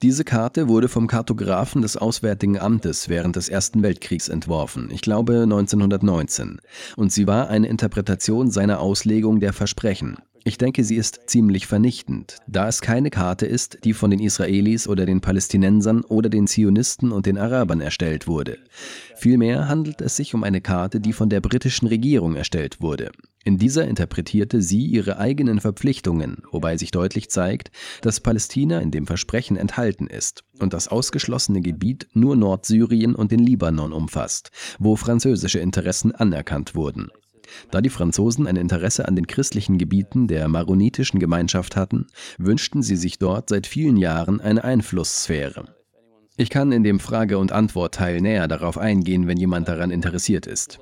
[0.04, 5.41] Diese Karte wurde vom Kartografen des Auswärtigen Amtes während des Ersten Weltkriegs entworfen, ich glaube
[5.41, 6.62] 1919,
[6.98, 10.18] und sie war eine Interpretation seiner Auslegung der Versprechen.
[10.43, 14.88] Ich denke, sie ist ziemlich vernichtend, da es keine Karte ist, die von den Israelis
[14.88, 18.60] oder den Palästinensern oder den Zionisten und den Arabern erstellt wurde.
[19.16, 23.12] Vielmehr handelt es sich um eine Karte, die von der britischen Regierung erstellt wurde.
[23.48, 27.72] In dieser interpretierte sie ihre eigenen Verpflichtungen, wobei sich deutlich zeigt,
[28.02, 33.39] dass Palästina in dem Versprechen enthalten ist und das ausgeschlossene Gebiet nur Nordsyrien und den
[33.39, 37.08] Libanon umfasst, wo französische Interessen anerkannt wurden.
[37.72, 42.98] Da die Franzosen ein Interesse an den christlichen Gebieten der maronitischen Gemeinschaft hatten, wünschten sie
[42.98, 45.77] sich dort seit vielen Jahren eine Einflusssphäre.
[46.40, 50.80] Ich kann in dem Frage- und Antwortteil näher darauf eingehen, wenn jemand daran interessiert ist.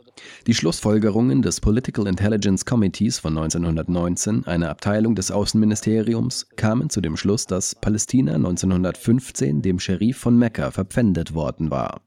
[0.47, 7.15] Die Schlussfolgerungen des Political Intelligence Committees von 1919, einer Abteilung des Außenministeriums, kamen zu dem
[7.15, 12.01] Schluss, dass Palästina 1915 dem Scherif von Mekka verpfändet worden war.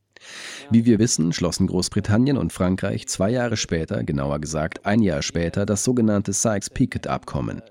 [0.71, 5.65] Wie wir wissen, schlossen Großbritannien und Frankreich zwei Jahre später, genauer gesagt ein Jahr später,
[5.65, 7.63] das sogenannte Sykes-Picot-Abkommen.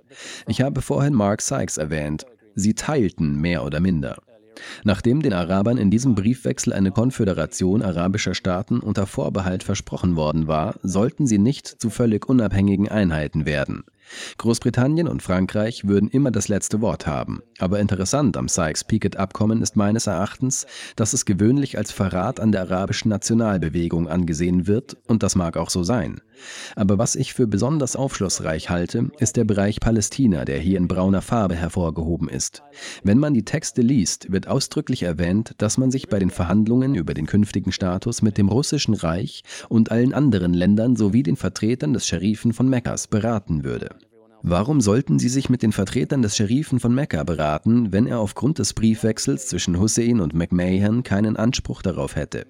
[0.47, 2.25] Ich habe vorhin Mark Sykes erwähnt.
[2.55, 4.17] Sie teilten mehr oder minder.
[4.83, 10.75] Nachdem den Arabern in diesem Briefwechsel eine Konföderation arabischer Staaten unter Vorbehalt versprochen worden war,
[10.83, 13.83] sollten sie nicht zu völlig unabhängigen Einheiten werden.
[14.37, 17.41] Großbritannien und Frankreich würden immer das letzte Wort haben.
[17.59, 23.09] Aber interessant am Sykes-Picot-Abkommen ist meines Erachtens, dass es gewöhnlich als Verrat an der arabischen
[23.09, 26.21] Nationalbewegung angesehen wird, und das mag auch so sein.
[26.75, 31.21] Aber was ich für besonders aufschlussreich halte, ist der Bereich Palästina, der hier in brauner
[31.21, 32.63] Farbe hervorgehoben ist.
[33.03, 37.13] Wenn man die Texte liest, wird ausdrücklich erwähnt, dass man sich bei den Verhandlungen über
[37.13, 42.07] den künftigen Status mit dem russischen Reich und allen anderen Ländern sowie den Vertretern des
[42.07, 43.96] Scherifen von Mekkas beraten würde.
[44.41, 48.59] Warum sollten sie sich mit den Vertretern des Scherifen von Mekka beraten, wenn er aufgrund
[48.59, 52.45] des Briefwechsels zwischen Hussein und McMahon keinen Anspruch darauf hätte?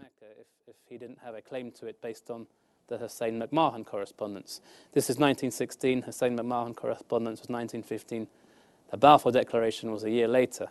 [2.89, 4.61] the Hussein McMahon correspondence.
[4.93, 8.27] This is 1916, Hussein McMahon correspondence was 1915.
[8.91, 10.69] The Balfour Declaration was a year later.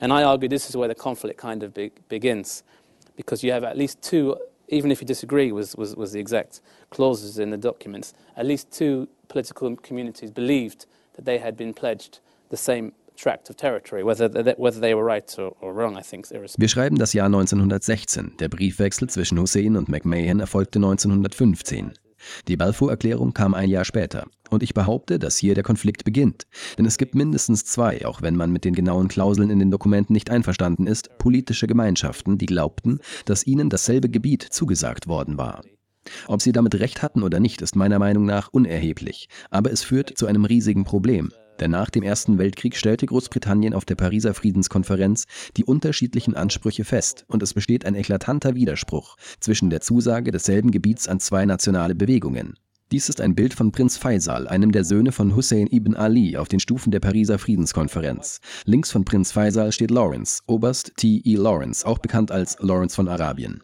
[0.00, 2.62] And I argue this is where the conflict kind of be begins,
[3.16, 4.36] because you have at least two,
[4.68, 6.60] even if you disagree with, with, with the exact
[6.90, 12.20] clauses in the documents, at least two political communities believed that they had been pledged
[12.50, 12.92] the same
[16.58, 18.32] Wir schreiben das Jahr 1916.
[18.40, 21.92] Der Briefwechsel zwischen Hussein und McMahon erfolgte 1915.
[22.48, 24.26] Die Balfour-Erklärung kam ein Jahr später.
[24.50, 26.46] Und ich behaupte, dass hier der Konflikt beginnt.
[26.78, 30.12] Denn es gibt mindestens zwei, auch wenn man mit den genauen Klauseln in den Dokumenten
[30.12, 35.62] nicht einverstanden ist, politische Gemeinschaften, die glaubten, dass ihnen dasselbe Gebiet zugesagt worden war.
[36.26, 39.28] Ob sie damit recht hatten oder nicht, ist meiner Meinung nach unerheblich.
[39.50, 41.30] Aber es führt zu einem riesigen Problem.
[41.60, 45.26] Denn nach dem Ersten Weltkrieg stellte Großbritannien auf der Pariser Friedenskonferenz
[45.56, 51.06] die unterschiedlichen Ansprüche fest und es besteht ein eklatanter Widerspruch zwischen der Zusage desselben Gebiets
[51.06, 52.54] an zwei nationale Bewegungen.
[52.92, 56.48] Dies ist ein Bild von Prinz Faisal, einem der Söhne von Hussein ibn Ali, auf
[56.48, 58.40] den Stufen der Pariser Friedenskonferenz.
[58.64, 61.22] Links von Prinz Faisal steht Lawrence, Oberst T.
[61.24, 61.36] E.
[61.36, 63.62] Lawrence, auch bekannt als Lawrence von Arabien.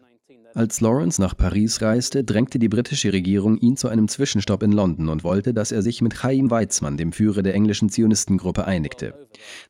[0.57, 5.07] Als Lawrence nach Paris reiste, drängte die britische Regierung ihn zu einem Zwischenstopp in London
[5.07, 9.13] und wollte, dass er sich mit Chaim Weizmann, dem Führer der englischen Zionistengruppe, einigte.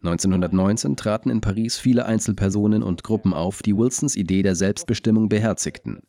[0.02, 6.04] 1919 traten in Paris viele Einzelpersonen und Gruppen auf, die Wilsons Idee der Selbstbestimmung beherzigten.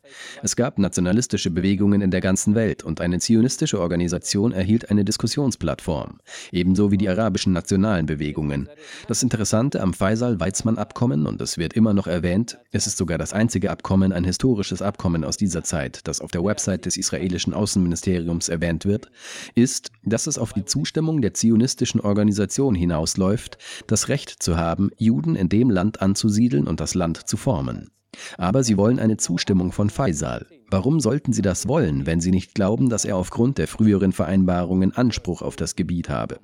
[0.44, 6.20] Es gab nationalistische Bewegungen in der ganzen Welt und eine zionistische Organisation erhielt eine Diskussionsplattform,
[6.52, 8.68] ebenso wie die arabischen nationalen Bewegungen.
[9.08, 13.72] Das Interessante am Faisal-Weizmann-Abkommen, und es wird immer noch erwähnt, es ist sogar das einzige
[13.72, 18.84] Abkommen, ein historisches Abkommen aus dieser Zeit, das auf der Website des israelischen Außenministeriums erwähnt
[18.84, 19.10] wird,
[19.54, 25.34] ist, dass es auf die Zustimmung der zionistischen Organisation hinausläuft, das Recht zu haben, Juden
[25.36, 27.90] in dem Land anzusiedeln und das Land zu formen.
[28.36, 30.46] Aber sie wollen eine Zustimmung von Faisal.
[30.70, 34.94] Warum sollten sie das wollen, wenn sie nicht glauben, dass er aufgrund der früheren Vereinbarungen
[34.94, 36.40] Anspruch auf das Gebiet habe?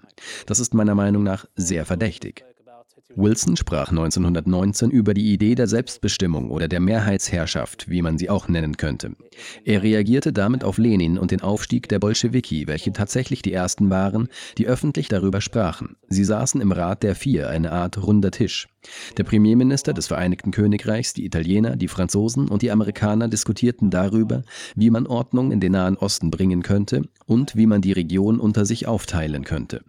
[0.47, 2.45] Das ist meiner Meinung nach sehr verdächtig.
[3.17, 8.49] Wilson sprach 1919 über die Idee der Selbstbestimmung oder der Mehrheitsherrschaft, wie man sie auch
[8.49, 9.13] nennen könnte.
[9.65, 14.29] Er reagierte damit auf Lenin und den Aufstieg der Bolschewiki, welche tatsächlich die ersten waren,
[14.59, 15.97] die öffentlich darüber sprachen.
[16.09, 18.69] Sie saßen im Rat der Vier, eine Art runder Tisch.
[19.17, 24.43] Der Premierminister des Vereinigten Königreichs, die Italiener, die Franzosen und die Amerikaner diskutierten darüber,
[24.75, 28.67] wie man Ordnung in den Nahen Osten bringen könnte und wie man die Region unter
[28.67, 29.83] sich aufteilen könnte.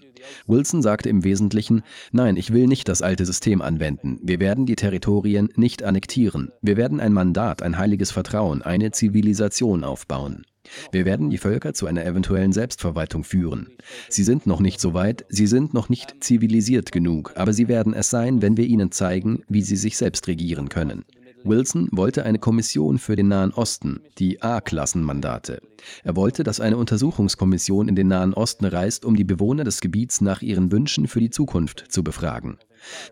[0.47, 4.19] Wilson sagte im Wesentlichen, nein, ich will nicht das alte System anwenden.
[4.23, 6.51] Wir werden die Territorien nicht annektieren.
[6.61, 10.45] Wir werden ein Mandat, ein heiliges Vertrauen, eine Zivilisation aufbauen.
[10.91, 13.69] Wir werden die Völker zu einer eventuellen Selbstverwaltung führen.
[14.09, 17.93] Sie sind noch nicht so weit, sie sind noch nicht zivilisiert genug, aber sie werden
[17.93, 21.05] es sein, wenn wir ihnen zeigen, wie sie sich selbst regieren können.
[21.45, 25.61] Wilson wollte eine Kommission für den Nahen Osten, die A-Klassenmandate.
[26.03, 30.21] Er wollte, dass eine Untersuchungskommission in den Nahen Osten reist, um die Bewohner des Gebiets
[30.21, 32.57] nach ihren Wünschen für die Zukunft zu befragen.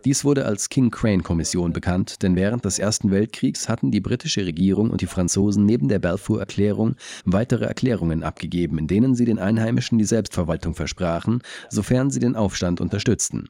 [0.06, 4.46] Dies wurde als King Crane Kommission bekannt, denn während des Ersten Weltkriegs hatten die britische
[4.46, 6.96] Regierung und die Franzosen neben der Balfour Erklärung
[7.26, 12.82] weitere Erklärungen abgegeben, in denen sie den Einheimischen die Selbstverwaltung versprachen, sofern sie den Aufstand
[12.82, 13.50] unterstützten.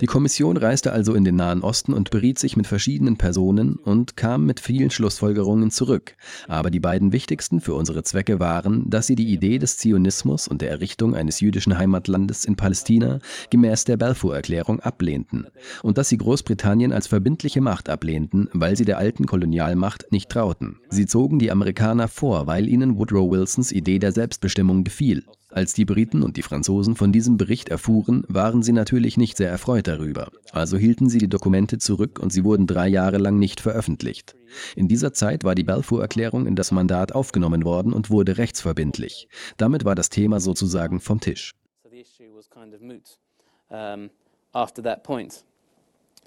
[0.00, 4.16] Die Kommission reiste also in den Nahen Osten und beriet sich mit verschiedenen Personen und
[4.16, 6.16] kam mit vielen Schlussfolgerungen zurück.
[6.46, 10.62] Aber die beiden wichtigsten für unsere Zwecke waren, dass sie die Idee des Zionismus und
[10.62, 13.18] der Errichtung eines jüdischen Heimatlandes in Palästina
[13.50, 15.46] gemäß der Balfour-Erklärung ablehnten
[15.82, 20.78] und dass sie Großbritannien als verbindliche Macht ablehnten, weil sie der alten Kolonialmacht nicht trauten.
[20.88, 25.24] Sie zogen die Amerikaner vor, weil ihnen Woodrow Wilsons Idee der Selbstbestimmung gefiel.
[25.48, 29.48] Als die Briten und die Franzosen von diesem Bericht erfuhren, waren sie natürlich nicht sehr
[29.48, 30.30] erfreut darüber.
[30.50, 34.34] Also hielten sie die Dokumente zurück und sie wurden drei Jahre lang nicht veröffentlicht.
[34.74, 39.28] In dieser Zeit war die Balfour-Erklärung in das Mandat aufgenommen worden und wurde rechtsverbindlich.
[39.56, 41.52] Damit war das Thema sozusagen vom Tisch.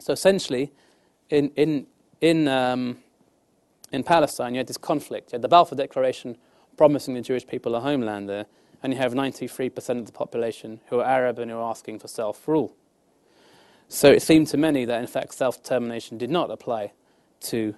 [0.02, 0.72] So essentially,
[1.28, 1.86] in, in,
[2.22, 2.96] in, um,
[3.92, 5.32] in Palestine, you had this conflict.
[5.32, 6.38] You had the Balfour Declaration
[6.78, 8.46] promising the Jewish people a homeland there,
[8.82, 12.08] and you have 93% of the population who are Arab and who are asking for
[12.08, 12.76] self-rule.
[13.88, 16.94] So it seemed to many that in fact self-determination did not apply
[17.42, 17.76] to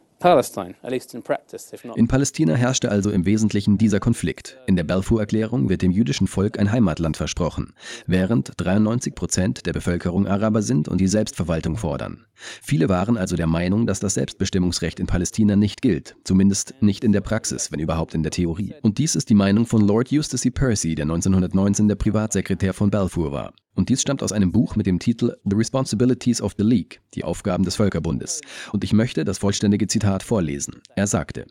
[1.95, 4.59] In Palästina herrschte also im Wesentlichen dieser Konflikt.
[4.67, 7.73] In der Balfour-Erklärung wird dem jüdischen Volk ein Heimatland versprochen,
[8.05, 12.25] während 93 Prozent der Bevölkerung Araber sind und die Selbstverwaltung fordern.
[12.35, 17.13] Viele waren also der Meinung, dass das Selbstbestimmungsrecht in Palästina nicht gilt, zumindest nicht in
[17.13, 18.75] der Praxis, wenn überhaupt in der Theorie.
[18.83, 20.51] Und dies ist die Meinung von Lord Eustace e.
[20.51, 23.53] Percy, der 1919 der Privatsekretär von Balfour war.
[23.73, 27.23] Und dies stammt aus einem Buch mit dem Titel The Responsibilities of the League, die
[27.23, 28.41] Aufgaben des Völkerbundes.
[28.73, 30.81] Und ich möchte das vollständige Zitat vorlesen.
[30.95, 31.45] Er sagte,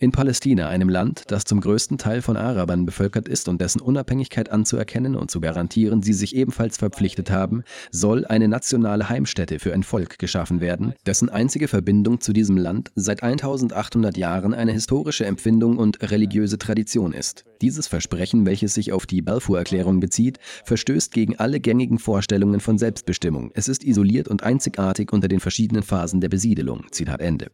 [0.00, 4.50] in Palästina, einem Land, das zum größten Teil von Arabern bevölkert ist und dessen Unabhängigkeit
[4.50, 9.82] anzuerkennen und zu garantieren sie sich ebenfalls verpflichtet haben, soll eine nationale Heimstätte für ein
[9.82, 15.78] Volk geschaffen werden, dessen einzige Verbindung zu diesem Land seit 1800 Jahren eine historische Empfindung
[15.78, 17.44] und religiöse Tradition ist.
[17.60, 23.50] Dieses Versprechen, welches sich auf die Balfour-Erklärung bezieht, verstößt gegen alle gängigen Vorstellungen von Selbstbestimmung.
[23.54, 26.86] Es ist isoliert und einzigartig unter den verschiedenen Phasen der Besiedelung.
[26.92, 27.50] Zitat Ende.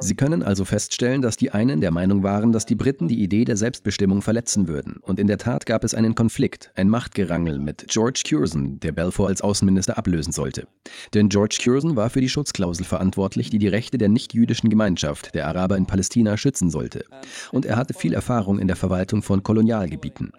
[0.00, 3.44] Sie können also feststellen, dass die einen der Meinung waren, dass die Briten die Idee
[3.44, 4.98] der Selbstbestimmung verletzen würden.
[5.02, 9.28] Und in der Tat gab es einen Konflikt, ein Machtgerangel mit George Curzon, der Balfour
[9.28, 10.66] als Außenminister ablösen sollte.
[11.14, 15.46] Denn George Curzon war für die Schutzklausel verantwortlich, die die Rechte der nichtjüdischen Gemeinschaft, der
[15.46, 17.04] Araber in Palästina, schützen sollte.
[17.52, 20.32] Und er hatte viel Erfahrung in der Verwaltung von Kolonialgebieten.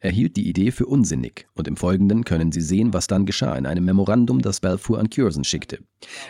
[0.00, 3.56] Er hielt die Idee für unsinnig und im Folgenden können Sie sehen, was dann geschah
[3.56, 5.78] in einem Memorandum, das Balfour an Curzon schickte.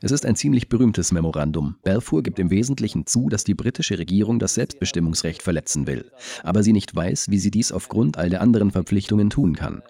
[0.03, 1.76] Es ist ein ziemlich berühmtes Memorandum.
[1.82, 6.11] Balfour gibt im Wesentlichen zu, dass die britische Regierung das Selbstbestimmungsrecht verletzen will,
[6.42, 9.82] aber sie nicht weiß, wie sie dies aufgrund all der anderen Verpflichtungen tun kann.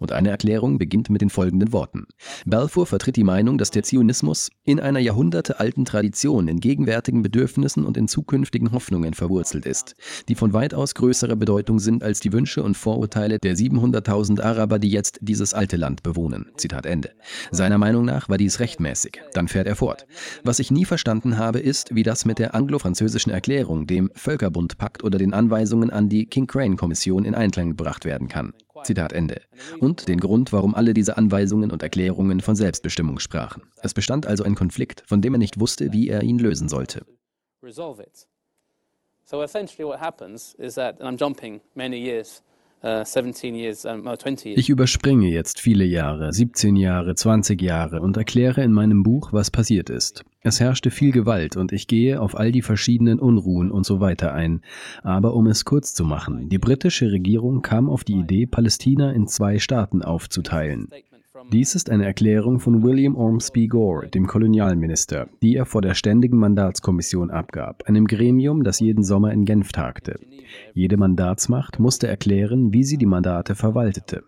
[0.00, 2.06] Und eine Erklärung beginnt mit den folgenden Worten.
[2.44, 7.96] Balfour vertritt die Meinung, dass der Zionismus in einer jahrhundertealten Tradition in gegenwärtigen Bedürfnissen und
[7.96, 9.94] in zukünftigen Hoffnungen verwurzelt ist,
[10.28, 14.90] die von weitaus größerer Bedeutung sind als die Wünsche und Vorurteile der 700.000 Araber, die
[14.90, 16.46] jetzt dieses alte Land bewohnen.
[16.56, 17.10] Zitat Ende.
[17.50, 19.20] Seiner Meinung nach war dies rechtmäßig.
[19.32, 20.06] Dann fährt er fort.
[20.44, 25.18] Was ich nie verstanden habe, ist, wie das mit der anglo-französischen Erklärung, dem Völkerbundpakt oder
[25.18, 28.52] den Anweisungen an die King-Crane-Kommission in Einklang gebracht werden kann.
[28.84, 29.40] Zitat Ende.
[29.80, 33.62] Und den Grund, warum alle diese Anweisungen und Erklärungen von Selbstbestimmung sprachen.
[33.82, 37.04] Es bestand also ein Konflikt, von dem er nicht wusste, wie er ihn lösen sollte.
[39.28, 42.44] So essentially what happens is that, and I'm jumping many years,
[44.44, 49.50] ich überspringe jetzt viele Jahre, 17 Jahre, 20 Jahre und erkläre in meinem Buch, was
[49.50, 50.24] passiert ist.
[50.42, 54.32] Es herrschte viel Gewalt und ich gehe auf all die verschiedenen Unruhen und so weiter
[54.32, 54.62] ein.
[55.02, 59.26] Aber um es kurz zu machen, die britische Regierung kam auf die Idee, Palästina in
[59.26, 60.88] zwei Staaten aufzuteilen.
[61.52, 66.38] Dies ist eine Erklärung von William Ormsby Gore, dem Kolonialminister, die er vor der Ständigen
[66.38, 70.18] Mandatskommission abgab, einem Gremium, das jeden Sommer in Genf tagte.
[70.74, 74.24] Jede Mandatsmacht musste erklären, wie sie die Mandate verwaltete.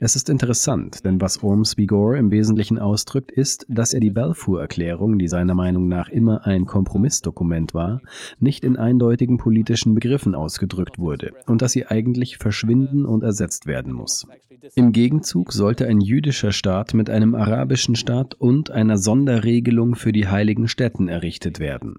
[0.00, 5.18] Es ist interessant, denn was Ormsby Gore im Wesentlichen ausdrückt, ist, dass er die Balfour-Erklärung,
[5.18, 8.00] die seiner Meinung nach immer ein Kompromissdokument war,
[8.38, 13.92] nicht in eindeutigen politischen Begriffen ausgedrückt wurde und dass sie eigentlich verschwinden und ersetzt werden
[13.92, 14.26] muss.
[14.74, 20.28] Im Gegenzug sollte ein jüdischer Staat mit einem arabischen Staat und einer Sonderregelung für die
[20.28, 21.94] heiligen Stätten errichtet werden.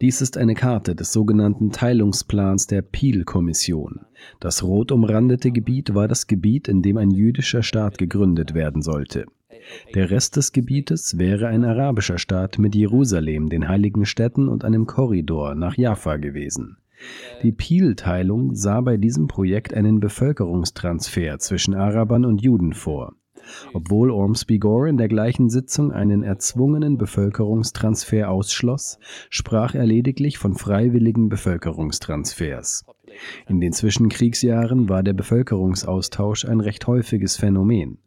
[0.00, 4.00] Dies ist eine Karte des sogenannten Teilungsplans der Peel-Kommission.
[4.40, 9.26] Das rot umrandete Gebiet war das Gebiet, in dem ein jüdischer Staat gegründet werden sollte.
[9.94, 14.86] Der Rest des Gebietes wäre ein arabischer Staat mit Jerusalem, den heiligen Städten und einem
[14.86, 16.76] Korridor nach Jaffa gewesen.
[17.42, 23.14] Die Peel-Teilung sah bei diesem Projekt einen Bevölkerungstransfer zwischen Arabern und Juden vor.
[23.72, 28.98] Obwohl Ormsby Gore in der gleichen Sitzung einen erzwungenen Bevölkerungstransfer ausschloss,
[29.30, 32.84] sprach er lediglich von freiwilligen Bevölkerungstransfers.
[33.48, 37.98] In den Zwischenkriegsjahren war der Bevölkerungsaustausch ein recht häufiges Phänomen.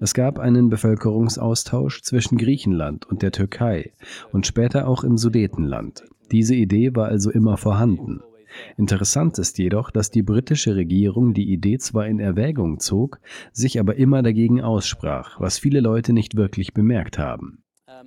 [0.00, 3.92] Es gab einen Bevölkerungsaustausch zwischen Griechenland und der Türkei
[4.32, 6.04] und später auch im Sudetenland.
[6.30, 8.20] Diese Idee war also immer vorhanden.
[8.76, 13.20] Interessant ist jedoch, dass die britische Regierung die Idee zwar in Erwägung zog,
[13.52, 17.63] sich aber immer dagegen aussprach, was viele Leute nicht wirklich bemerkt haben.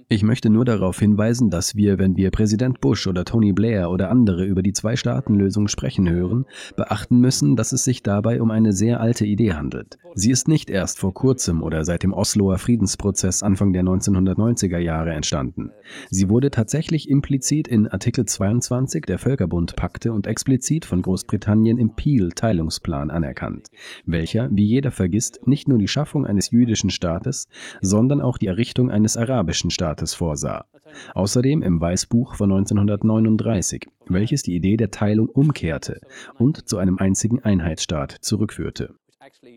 [0.09, 4.09] Ich möchte nur darauf hinweisen, dass wir, wenn wir Präsident Bush oder Tony Blair oder
[4.09, 6.45] andere über die Zwei-Staaten-Lösung sprechen hören,
[6.77, 9.97] beachten müssen, dass es sich dabei um eine sehr alte Idee handelt.
[10.15, 15.11] Sie ist nicht erst vor kurzem oder seit dem Osloer Friedensprozess Anfang der 1990er Jahre
[15.11, 15.71] entstanden.
[16.09, 23.11] Sie wurde tatsächlich implizit in Artikel 22 der Völkerbundpakte und explizit von Großbritannien im Peel-Teilungsplan
[23.11, 23.67] anerkannt,
[24.05, 27.47] welcher, wie jeder vergisst, nicht nur die Schaffung eines jüdischen Staates,
[27.81, 30.65] sondern auch die Errichtung eines arabischen Staates vorsah.
[31.13, 35.99] Außerdem im Weißbuch von 1939, welches die Idee der Teilung umkehrte
[36.35, 38.95] und zu einem einzigen Einheitsstaat zurückführte.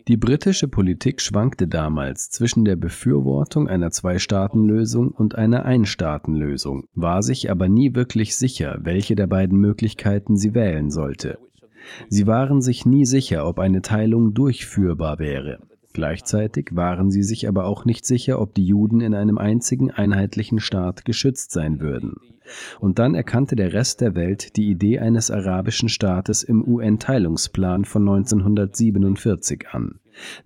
[0.07, 7.49] Die britische Politik schwankte damals zwischen der Befürwortung einer Zwei-Staaten-Lösung und einer Ein-Staaten-Lösung, war sich
[7.49, 11.39] aber nie wirklich sicher, welche der beiden Möglichkeiten sie wählen sollte.
[12.09, 15.59] Sie waren sich nie sicher, ob eine Teilung durchführbar wäre.
[15.93, 20.59] Gleichzeitig waren sie sich aber auch nicht sicher, ob die Juden in einem einzigen einheitlichen
[20.59, 22.15] Staat geschützt sein würden.
[22.79, 28.07] Und dann erkannte der Rest der Welt die Idee eines arabischen Staates im UN-Teilungsplan von
[28.07, 29.99] 1947 an.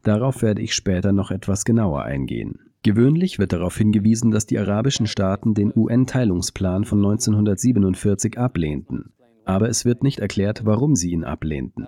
[0.04, 2.60] Darauf werde ich später noch etwas genauer eingehen.
[2.84, 9.12] Gewöhnlich wird darauf hingewiesen, dass die arabischen Staaten den UN-Teilungsplan von 1947 ablehnten.
[9.46, 11.88] Aber es wird nicht erklärt, warum sie ihn ablehnten.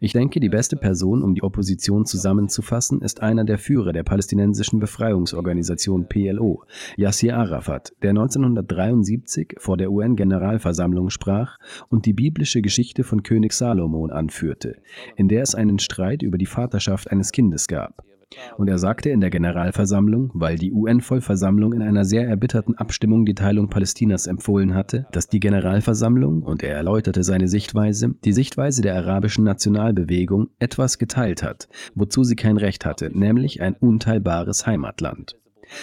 [0.00, 4.78] Ich denke, die beste Person, um die Opposition zusammenzufassen, ist einer der Führer der palästinensischen
[4.78, 6.64] Befreiungsorganisation PLO,
[6.96, 14.10] Yassir Arafat, der 1973 vor der UN-Generalversammlung sprach und die biblische Geschichte von König Salomon
[14.10, 14.76] anführte,
[15.16, 18.04] in der es einen Streit über die Vaterschaft eines Kindes gab.
[18.56, 23.34] Und er sagte in der Generalversammlung, weil die UN-Vollversammlung in einer sehr erbitterten Abstimmung die
[23.34, 28.96] Teilung Palästinas empfohlen hatte, dass die Generalversammlung, und er erläuterte seine Sichtweise, die Sichtweise der
[28.96, 35.36] arabischen Nationalbewegung etwas geteilt hat, wozu sie kein Recht hatte, nämlich ein unteilbares Heimatland.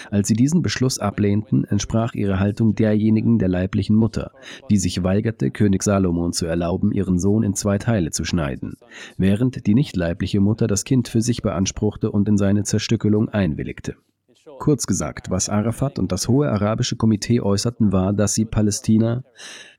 [0.09, 4.31] Als sie diesen Beschluss ablehnten, entsprach ihre Haltung derjenigen der leiblichen Mutter,
[4.69, 8.77] die sich weigerte, König Salomon zu erlauben, ihren Sohn in zwei Teile zu schneiden,
[9.17, 13.95] während die nicht leibliche Mutter das Kind für sich beanspruchte und in seine Zerstückelung einwilligte.
[14.59, 19.23] Kurz gesagt, was Arafat und das Hohe Arabische Komitee äußerten, war, dass sie Palästina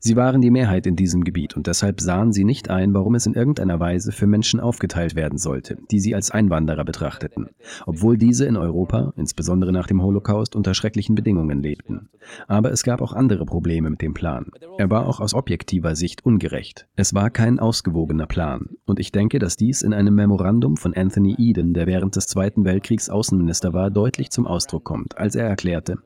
[0.05, 3.26] Sie waren die Mehrheit in diesem Gebiet und deshalb sahen sie nicht ein, warum es
[3.26, 7.50] in irgendeiner Weise für Menschen aufgeteilt werden sollte, die sie als Einwanderer betrachteten,
[7.86, 12.09] obwohl diese in Europa, insbesondere nach dem Holocaust, unter schrecklichen Bedingungen lebten.
[12.48, 14.50] Aber es gab auch andere Probleme mit dem Plan.
[14.76, 16.88] Er war auch aus objektiver Sicht ungerecht.
[16.96, 18.70] Es war kein ausgewogener Plan.
[18.84, 22.64] Und ich denke, dass dies in einem Memorandum von Anthony Eden, der während des Zweiten
[22.64, 25.98] Weltkriegs Außenminister war, deutlich zum Ausdruck kommt, als er erklärte,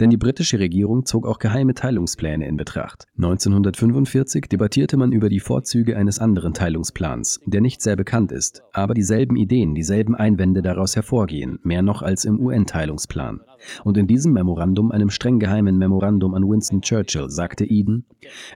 [0.00, 3.06] denn die britische Regierung zog auch geheime Teilungspläne in Betracht.
[3.16, 8.94] 1945 debattierte man über die Vorzüge eines anderen Teilungsplans, der nicht sehr bekannt ist, aber
[8.94, 13.40] dieselben Ideen, dieselben Einwände daraus hervorgehen, mehr noch als im UN-Teilungsplan.
[13.84, 18.04] Und in diesem Memorandum, einem streng geheimen Memorandum an Winston Churchill, sagte Eden,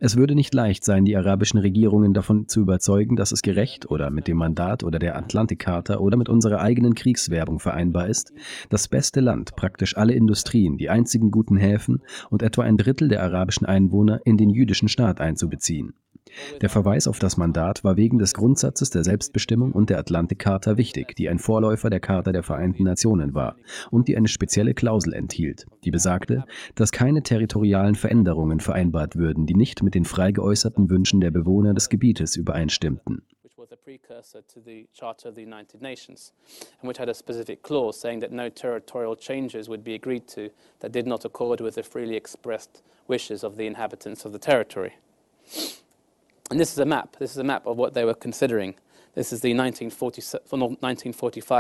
[0.00, 4.10] es würde nicht leicht sein, die arabischen Regierungen davon zu überzeugen, dass es gerecht oder
[4.10, 8.32] mit dem Mandat oder der Atlantikcharta oder mit unserer eigenen Kriegswerbung vereinbar ist,
[8.68, 13.22] das beste Land, praktisch alle Industrien, die einzigen guten Häfen und etwa ein Drittel der
[13.22, 15.94] arabischen Einwohner in den jüdischen Staat einzubeziehen.
[16.60, 21.16] Der Verweis auf das Mandat war wegen des Grundsatzes der Selbstbestimmung und der Atlantikcharta wichtig,
[21.16, 23.56] die ein Vorläufer der Charta der Vereinten Nationen war
[23.90, 26.44] und die eine spezielle Klausel enthielt, die besagte,
[26.74, 31.74] dass keine territorialen Veränderungen vereinbart würden, die nicht mit den frei geäußerten Wünschen der Bewohner
[31.74, 33.22] des Gebietes übereinstimmten.
[33.70, 36.32] was a precursor to the Charter of the United Nations,
[36.80, 40.50] and which had a specific clause saying that no territorial changes would be agreed to
[40.80, 44.94] that did not accord with the freely expressed wishes of the inhabitants of the territory.
[46.50, 47.16] And this is a map.
[47.18, 48.74] This is a map of what they were considering.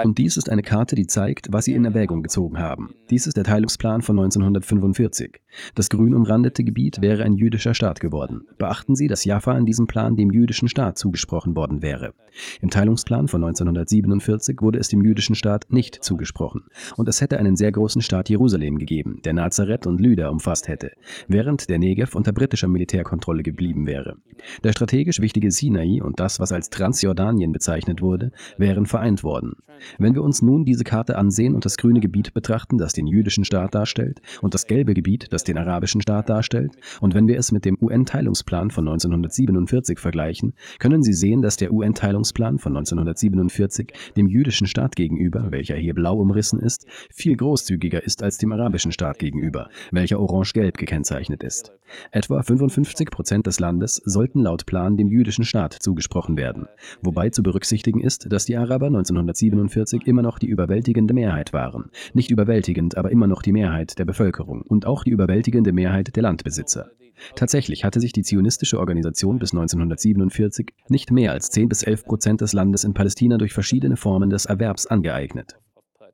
[0.06, 2.94] Und dies ist eine Karte, die zeigt, was sie in Erwägung gezogen haben.
[3.10, 5.40] Dies ist der Teilungsplan von 1945.
[5.74, 8.42] Das grün umrandete Gebiet wäre ein jüdischer Staat geworden.
[8.58, 12.14] Beachten Sie, dass Jaffa in diesem Plan dem jüdischen Staat zugesprochen worden wäre.
[12.60, 16.62] Im Teilungsplan von 1947 wurde es dem jüdischen Staat nicht zugesprochen.
[16.96, 20.92] Und es hätte einen sehr großen Staat Jerusalem gegeben, der Nazareth und Lüda umfasst hätte,
[21.26, 24.16] während der Negev unter britischer Militärkontrolle geblieben wäre.
[24.62, 29.54] Der strategisch wichtige Sinai und das, was als Transjordanien Spanien bezeichnet wurde, wären vereint worden.
[29.98, 33.44] Wenn wir uns nun diese Karte ansehen und das grüne Gebiet betrachten, das den jüdischen
[33.44, 37.50] Staat darstellt, und das gelbe Gebiet, das den arabischen Staat darstellt, und wenn wir es
[37.50, 44.28] mit dem UN-Teilungsplan von 1947 vergleichen, können Sie sehen, dass der UN-Teilungsplan von 1947 dem
[44.28, 49.18] jüdischen Staat gegenüber, welcher hier blau umrissen ist, viel großzügiger ist als dem arabischen Staat
[49.18, 51.72] gegenüber, welcher orange-gelb gekennzeichnet ist.
[52.10, 56.66] Etwa 55 Prozent des Landes sollten laut Plan dem jüdischen Staat zugesprochen werden,
[57.00, 61.90] wobei zu berücksichtigen ist, dass die Araber 1947 immer noch die überwältigende Mehrheit waren.
[62.14, 66.22] Nicht überwältigend, aber immer noch die Mehrheit der Bevölkerung und auch die überwältigende Mehrheit der
[66.22, 66.90] Landbesitzer.
[67.34, 72.40] Tatsächlich hatte sich die zionistische Organisation bis 1947 nicht mehr als 10 bis 11 Prozent
[72.40, 75.58] des Landes in Palästina durch verschiedene Formen des Erwerbs angeeignet.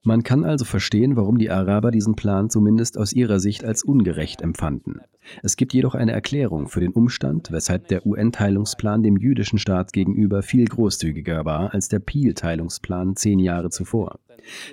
[0.07, 4.41] Man kann also verstehen, warum die Araber diesen Plan zumindest aus ihrer Sicht als ungerecht
[4.41, 5.01] empfanden.
[5.43, 10.45] Es gibt jedoch eine Erklärung für den Umstand, weshalb der UN-Teilungsplan dem jüdischen Staat gegenüber
[10.45, 14.21] viel großzügiger war als der Peel-Teilungsplan zehn Jahre zuvor.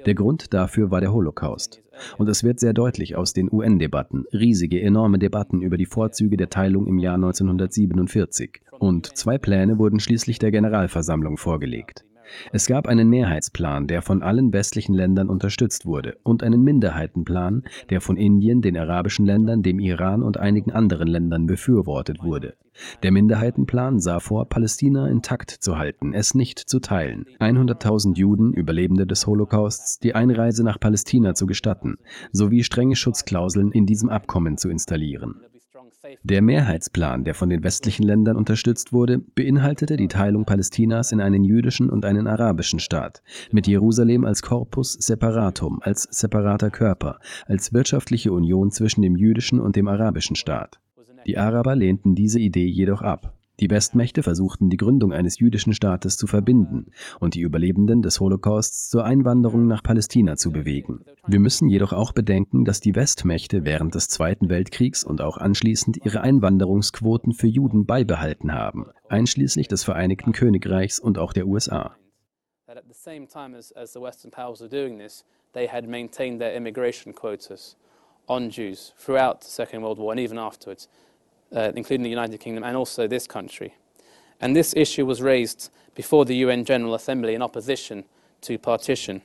[0.05, 1.81] Der Grund dafür war der Holocaust.
[2.19, 6.51] Und es wird sehr deutlich aus den UN-Debatten, riesige, enorme Debatten über die Vorzüge der
[6.51, 8.61] Teilung im Jahr 1947.
[8.77, 12.05] Und zwei Pläne wurden schließlich der Generalversammlung vorgelegt.
[12.51, 18.01] Es gab einen Mehrheitsplan, der von allen westlichen Ländern unterstützt wurde, und einen Minderheitenplan, der
[18.01, 22.55] von Indien, den arabischen Ländern, dem Iran und einigen anderen Ländern befürwortet wurde.
[23.03, 29.05] Der Minderheitenplan sah vor, Palästina intakt zu halten, es nicht zu teilen, 100.000 Juden, Überlebende
[29.05, 31.97] des Holocausts, die Einreise nach Palästina zu gestatten,
[32.31, 35.41] sowie strenge Schutzklauseln in diesem Abkommen zu installieren.
[36.23, 41.45] Der Mehrheitsplan, der von den westlichen Ländern unterstützt wurde, beinhaltete die Teilung Palästinas in einen
[41.45, 48.33] jüdischen und einen arabischen Staat, mit Jerusalem als Corpus separatum, als separater Körper, als wirtschaftliche
[48.33, 50.79] Union zwischen dem jüdischen und dem arabischen Staat.
[51.25, 53.33] Die Araber lehnten diese Idee jedoch ab.
[53.63, 56.91] Die Westmächte versuchten die Gründung eines jüdischen Staates zu verbinden
[57.21, 61.05] und die Überlebenden des Holocausts zur Einwanderung nach Palästina zu bewegen.
[61.27, 66.05] Wir müssen jedoch auch bedenken, dass die Westmächte während des Zweiten Weltkriegs und auch anschließend
[66.05, 71.95] ihre Einwanderungsquoten für Juden beibehalten haben, einschließlich des Vereinigten Königreichs und auch der USA.
[81.55, 83.75] Uh, including the United Kingdom and also this country.
[84.41, 88.03] And this issue was raised before the UN General Assembly in opposition
[88.41, 89.21] to partition.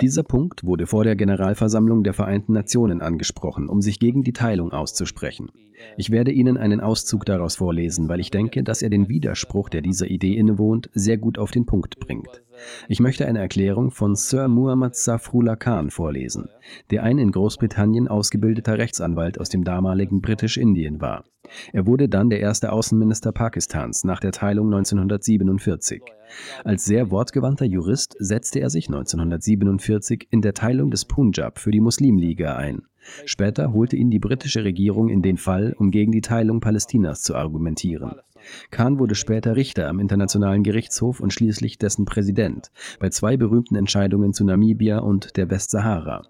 [0.00, 4.72] Dieser Punkt wurde vor der Generalversammlung der Vereinten Nationen angesprochen, um sich gegen die Teilung
[4.72, 5.52] auszusprechen.
[5.96, 9.82] Ich werde Ihnen einen Auszug daraus vorlesen, weil ich denke, dass er den Widerspruch, der
[9.82, 12.42] dieser Idee innewohnt, sehr gut auf den Punkt bringt.
[12.88, 16.48] Ich möchte eine Erklärung von Sir Muhammad Safrullah Khan vorlesen,
[16.90, 21.24] der ein in Großbritannien ausgebildeter Rechtsanwalt aus dem damaligen Britisch-Indien war.
[21.72, 26.02] Er wurde dann der erste Außenminister Pakistans nach der Teilung 1947.
[26.64, 31.80] Als sehr wortgewandter Jurist setzte er sich 1947 in der Teilung des Punjab für die
[31.80, 32.82] Muslimliga ein.
[33.24, 37.36] Später holte ihn die britische Regierung in den Fall, um gegen die Teilung Palästinas zu
[37.36, 38.16] argumentieren.
[38.70, 44.32] Khan wurde später Richter am Internationalen Gerichtshof und schließlich dessen Präsident bei zwei berühmten Entscheidungen
[44.32, 46.22] zu Namibia und der Westsahara.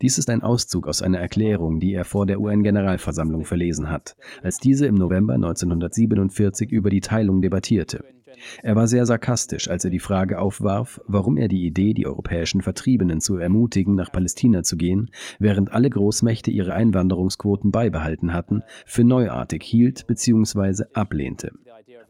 [0.00, 4.58] Dies ist ein Auszug aus einer Erklärung, die er vor der UN-Generalversammlung verlesen hat, als
[4.58, 8.04] diese im November 1947 über die Teilung debattierte.
[8.62, 12.62] Er war sehr sarkastisch, als er die Frage aufwarf, warum er die Idee, die europäischen
[12.62, 19.04] Vertriebenen zu ermutigen, nach Palästina zu gehen, während alle Großmächte ihre Einwanderungsquoten beibehalten hatten, für
[19.04, 20.84] neuartig hielt bzw.
[20.92, 21.52] ablehnte.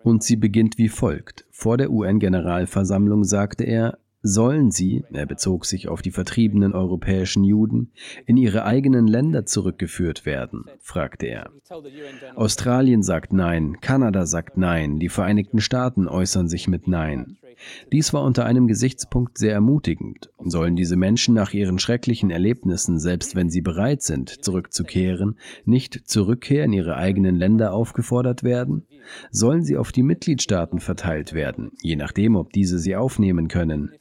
[0.02, 1.46] Und sie beginnt wie folgt.
[1.50, 7.92] Vor der UN-Generalversammlung sagte er, Sollen sie, er bezog sich auf die vertriebenen europäischen Juden,
[8.26, 10.64] in ihre eigenen Länder zurückgeführt werden?
[10.80, 11.50] fragte er.
[12.34, 17.38] Australien sagt Nein, Kanada sagt Nein, die Vereinigten Staaten äußern sich mit Nein.
[17.92, 20.30] Dies war unter einem Gesichtspunkt sehr ermutigend.
[20.38, 26.28] Sollen diese Menschen nach ihren schrecklichen Erlebnissen, selbst wenn sie bereit sind, zurückzukehren, nicht zur
[26.28, 28.86] Rückkehr in ihre eigenen Länder aufgefordert werden?
[29.30, 33.92] Sollen sie auf die Mitgliedstaaten verteilt werden, je nachdem, ob diese sie aufnehmen können?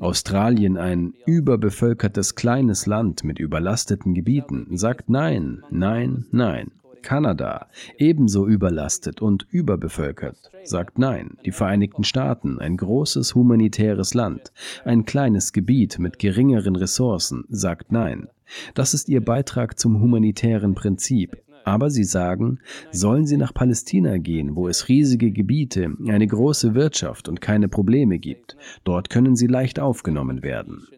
[0.00, 6.72] Australien, ein überbevölkertes kleines Land mit überlasteten Gebieten, sagt Nein, nein, nein.
[7.06, 7.68] Kanada,
[7.98, 11.36] ebenso überlastet und überbevölkert, sagt Nein.
[11.44, 14.50] Die Vereinigten Staaten, ein großes humanitäres Land,
[14.84, 18.26] ein kleines Gebiet mit geringeren Ressourcen, sagt Nein.
[18.74, 21.36] Das ist ihr Beitrag zum humanitären Prinzip.
[21.62, 22.58] Aber sie sagen,
[22.90, 28.18] sollen sie nach Palästina gehen, wo es riesige Gebiete, eine große Wirtschaft und keine Probleme
[28.18, 28.56] gibt.
[28.82, 30.88] Dort können sie leicht aufgenommen werden.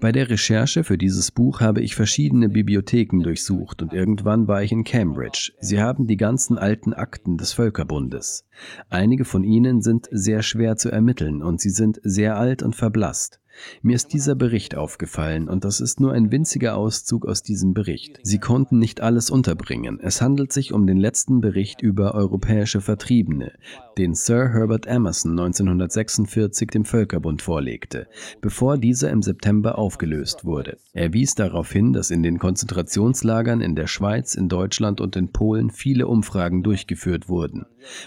[0.00, 4.72] Bei der Recherche für dieses Buch habe ich verschiedene Bibliotheken durchsucht und irgendwann war ich
[4.72, 5.52] in Cambridge.
[5.60, 8.44] Sie haben die ganzen alten Akten des Völkerbundes.
[8.88, 13.40] Einige von ihnen sind sehr schwer zu ermitteln und sie sind sehr alt und verblasst.
[13.82, 18.20] Mir ist dieser Bericht aufgefallen und das ist nur ein winziger Auszug aus diesem Bericht.
[18.22, 20.00] Sie konnten nicht alles unterbringen.
[20.00, 23.52] Es handelt sich um den letzten Bericht über europäische Vertriebene,
[23.96, 28.08] den Sir Herbert Emerson 1946 dem Völkerbund vorlegte,
[28.40, 30.78] bevor dieser im September aufgelöst wurde.
[30.92, 35.32] Er wies darauf hin, dass in den Konzentrationslagern in der Schweiz, in Deutschland und in
[35.32, 37.66] Polen viele Umfragen durchgeführt wurden,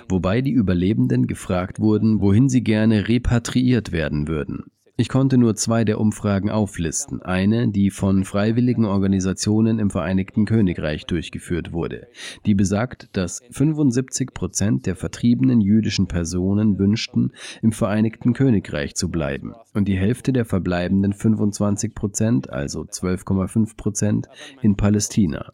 [0.10, 4.66] wobei die Überlebenden gefragt wurden, wohin sie gerne repatriiert werden würden.
[4.98, 7.22] Ich konnte nur zwei der Umfragen auflisten.
[7.22, 12.08] Eine, die von freiwilligen Organisationen im Vereinigten Königreich durchgeführt wurde,
[12.46, 17.32] die besagt, dass 75 Prozent der vertriebenen jüdischen Personen wünschten,
[17.62, 24.28] im Vereinigten Königreich zu bleiben und die Hälfte der verbleibenden 25 Prozent, also 12,5 Prozent,
[24.62, 25.54] in Palästina.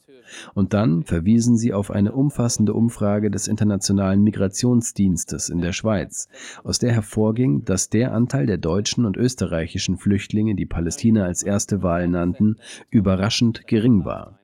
[0.53, 6.27] Und dann verwiesen sie auf eine umfassende Umfrage des Internationalen Migrationsdienstes in der Schweiz,
[6.63, 11.83] aus der hervorging, dass der Anteil der deutschen und österreichischen Flüchtlinge, die Palästina als erste
[11.83, 12.57] Wahl nannten,
[12.89, 14.39] überraschend gering war.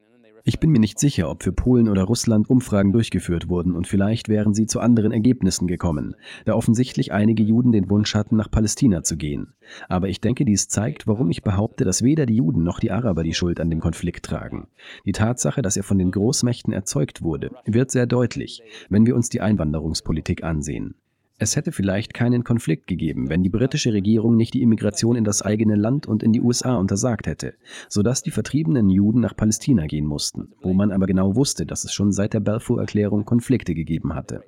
[0.45, 4.27] Ich bin mir nicht sicher, ob für Polen oder Russland Umfragen durchgeführt wurden und vielleicht
[4.27, 9.03] wären sie zu anderen Ergebnissen gekommen, da offensichtlich einige Juden den Wunsch hatten, nach Palästina
[9.03, 9.53] zu gehen.
[9.87, 13.23] Aber ich denke, dies zeigt, warum ich behaupte, dass weder die Juden noch die Araber
[13.23, 14.67] die Schuld an dem Konflikt tragen.
[15.05, 19.29] Die Tatsache, dass er von den Großmächten erzeugt wurde, wird sehr deutlich, wenn wir uns
[19.29, 20.95] die Einwanderungspolitik ansehen.
[21.43, 25.41] Es hätte vielleicht keinen Konflikt gegeben, wenn die britische Regierung nicht die Immigration in das
[25.41, 27.53] eigene Land und in die USA untersagt hätte,
[27.89, 31.91] sodass die vertriebenen Juden nach Palästina gehen mussten, wo man aber genau wusste, dass es
[31.91, 34.45] schon seit der Balfour-Erklärung Konflikte gegeben hatte.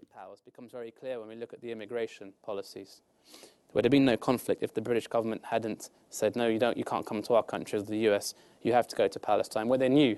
[3.74, 6.86] would have been no conflict if the British government hadn't said, no, you, don't, you
[6.86, 9.78] can't come to our country as the US, you have to go to Palestine, where
[9.78, 10.18] they knew,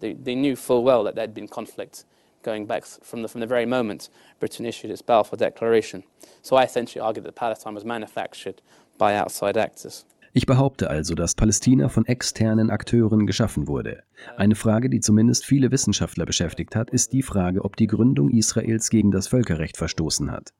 [0.00, 2.04] they, they knew full well that there had been conflict
[2.42, 4.08] going back from the, from the very moment
[4.40, 6.04] Britain issued its Balfour Declaration.
[6.42, 8.62] So I essentially argue that Palestine was manufactured
[8.96, 10.04] by outside actors.
[10.32, 14.02] Ich behaupte also, dass Palästina von externen Akteuren geschaffen wurde.
[14.36, 18.90] Eine Frage, die zumindest viele Wissenschaftler beschäftigt hat, ist die Frage, ob die Gründung Israels
[18.90, 20.52] gegen das Völkerrecht verstoßen hat.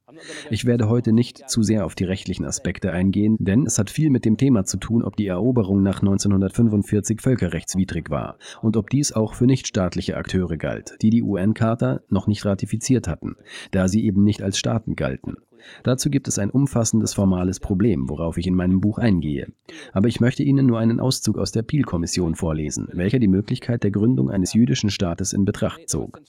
[0.50, 4.10] Ich werde heute nicht zu sehr auf die rechtlichen Aspekte eingehen, denn es hat viel
[4.10, 9.12] mit dem Thema zu tun, ob die Eroberung nach 1945 völkerrechtswidrig war und ob dies
[9.12, 13.36] auch für nichtstaatliche Akteure galt, die die UN-Charta noch nicht ratifiziert hatten,
[13.70, 15.36] da sie eben nicht als Staaten galten.
[15.82, 19.48] Dazu gibt es ein umfassendes formales Problem, worauf ich in meinem Buch eingehe.
[19.92, 23.90] Aber ich möchte Ihnen nur einen Auszug aus der Peel-Kommission vorlesen, welcher die Möglichkeit der
[23.90, 26.20] Gründung eines jüdischen Staates in Betracht zog.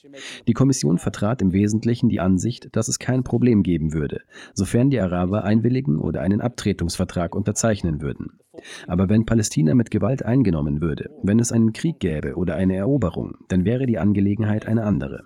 [0.47, 4.21] Die Kommission vertrat im Wesentlichen die Ansicht, dass es kein Problem geben würde,
[4.53, 8.39] sofern die Araber einwilligen oder einen Abtretungsvertrag unterzeichnen würden.
[8.87, 13.37] Aber wenn Palästina mit Gewalt eingenommen würde, wenn es einen Krieg gäbe oder eine Eroberung,
[13.47, 15.23] dann wäre die Angelegenheit eine andere.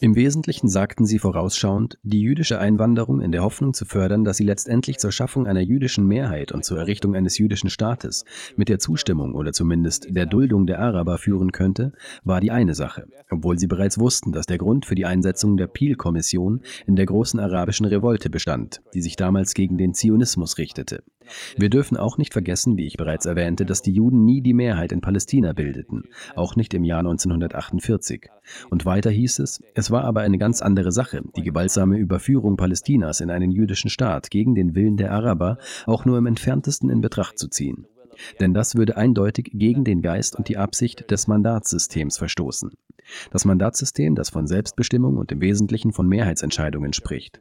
[0.00, 4.44] Im Wesentlichen sagten sie vorausschauend, die jüdische Einwanderung in der Hoffnung zu fördern, dass sie
[4.44, 9.34] letztendlich zur Schaffung einer jüdischen Mehrheit und zur Errichtung eines jüdischen Staates mit der Zustimmung
[9.34, 11.92] oder zumindest der Duldung der Araber führen könnte,
[12.22, 15.68] war die eine Sache, obwohl sie bereits wussten, dass der Grund für die Einsetzung der
[15.68, 21.02] Peel-Kommission in der großen arabischen Revolte bestand, die sich damals gegen den Zionismus richtete.
[21.56, 24.92] Wir dürfen auch nicht vergessen, wie ich bereits erwähnte, dass die Juden nie die Mehrheit
[24.92, 28.28] in Palästina bildeten, auch nicht im Jahr 1948.
[28.70, 33.20] Und weiter hieß es, es war aber eine ganz andere Sache, die gewaltsame Überführung Palästinas
[33.20, 37.38] in einen jüdischen Staat gegen den Willen der Araber auch nur im entferntesten in Betracht
[37.38, 37.86] zu ziehen.
[38.40, 42.72] Denn das würde eindeutig gegen den Geist und die Absicht des Mandatssystems verstoßen.
[43.30, 47.40] Das Mandatssystem, das von Selbstbestimmung und im Wesentlichen von Mehrheitsentscheidungen spricht.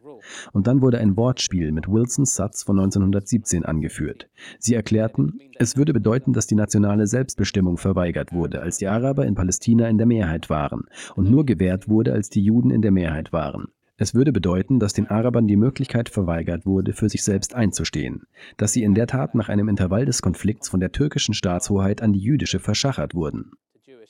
[0.53, 4.30] Und dann wurde ein Wortspiel mit Wilsons Satz von 1917 angeführt.
[4.60, 9.35] Sie erklärten, es würde bedeuten, dass die nationale Selbstbestimmung verweigert wurde, als die Araber in
[9.35, 10.84] Palästina in der Mehrheit waren
[11.15, 13.68] und nur gewährt wurde, als die Juden in der Mehrheit waren.
[13.99, 18.72] Es würde bedeuten, dass den Arabern die Möglichkeit verweigert wurde, für sich selbst einzustehen, dass
[18.72, 22.19] sie in der Tat nach einem Intervall des Konflikts von der türkischen Staatshoheit an die
[22.19, 23.53] jüdische verschachert wurden.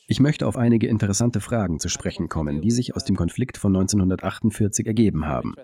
[0.10, 3.76] Ich möchte auf einige interessante Fragen zu sprechen kommen, die sich aus dem Konflikt von
[3.76, 5.56] 1948 ergeben haben.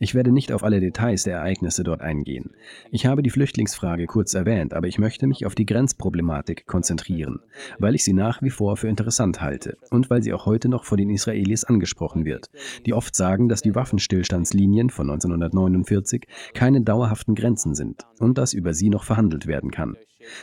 [0.00, 2.50] Ich werde nicht auf alle Details der Ereignisse dort eingehen.
[2.90, 7.38] Ich habe die Flüchtlingsfrage kurz erwähnt, aber ich möchte mich auf die Grenzproblematik konzentrieren,
[7.78, 10.84] weil ich sie nach wie vor für interessant halte und weil sie auch heute noch
[10.84, 12.50] von den Israelis angesprochen wird,
[12.84, 18.74] die oft sagen, dass die Waffenstillstandslinien von 1949 keine dauerhaften Grenzen sind und dass über
[18.74, 19.96] sie noch verhandelt werden kann.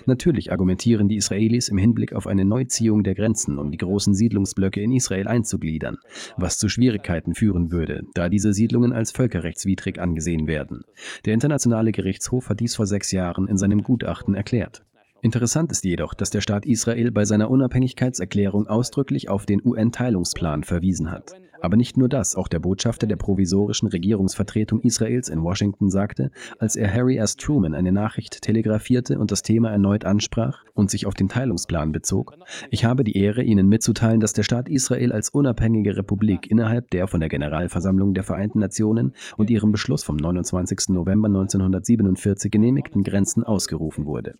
[0.06, 4.81] Natürlich argumentieren die Israelis im Hinblick auf eine Neuziehung der Grenzen, um die großen Siedlungsblöcke
[4.81, 5.97] in Israel einzugliedern,
[6.38, 10.84] was zu Schwierigkeiten führen würde, da diese Siedlungen als völkerrechtswidrig angesehen werden.
[11.26, 14.84] Der Internationale Gerichtshof hat dies vor sechs Jahren in seinem Gutachten erklärt.
[15.22, 21.11] Interessant ist jedoch, dass der Staat Israel bei seiner Unabhängigkeitserklärung ausdrücklich auf den UN-Teilungsplan verwiesen
[21.11, 21.34] hat.
[21.61, 26.76] Aber nicht nur das, auch der Botschafter der provisorischen Regierungsvertretung Israels in Washington sagte, als
[26.76, 27.36] er Harry S.
[27.36, 32.36] Truman eine Nachricht telegrafierte und das Thema erneut ansprach und sich auf den Teilungsplan bezog,
[32.69, 37.07] ich habe die Ehre, Ihnen mitzuteilen, dass der Staat Israel als unabhängige Republik innerhalb der
[37.07, 40.90] von der Generalversammlung der Vereinten Nationen und ihrem Beschluss vom 29.
[40.90, 44.36] November 1947 genehmigten Grenzen ausgerufen wurde.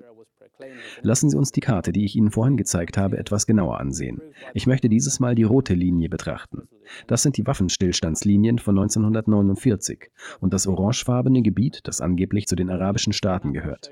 [1.02, 4.22] Lassen Sie uns die Karte, die ich Ihnen vorhin gezeigt habe, etwas genauer ansehen.
[4.54, 6.68] Ich möchte dieses Mal die rote Linie betrachten.
[7.08, 13.14] Das sind die Waffenstillstandslinien von 1949 und das orangefarbene Gebiet, das angeblich zu den arabischen
[13.14, 13.92] Staaten gehört.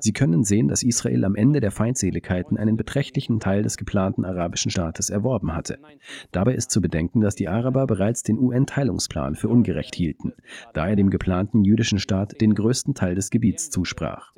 [0.00, 4.70] Sie können sehen, dass Israel am Ende der Feindseligkeiten einen beträchtlichen Teil des geplanten arabischen
[4.70, 5.78] Staates erworben hatte.
[6.32, 10.32] Dabei ist zu bedenken, dass die Araber bereits den UN-Teilungsplan für ungerecht hielten,
[10.72, 14.32] da er dem geplanten jüdischen Staat den größten Teil des Gebiets zusprach.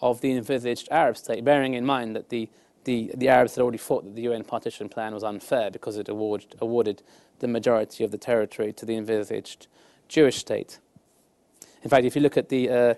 [0.00, 2.48] of the envisaged Arab state, bearing in mind that the,
[2.84, 6.08] the, the Arabs had already thought that the UN partition plan was unfair because it
[6.08, 7.02] awarded, awarded
[7.38, 9.66] the majority of the territory to the envisaged
[10.08, 10.78] Jewish state.
[11.84, 12.94] Uh, uh,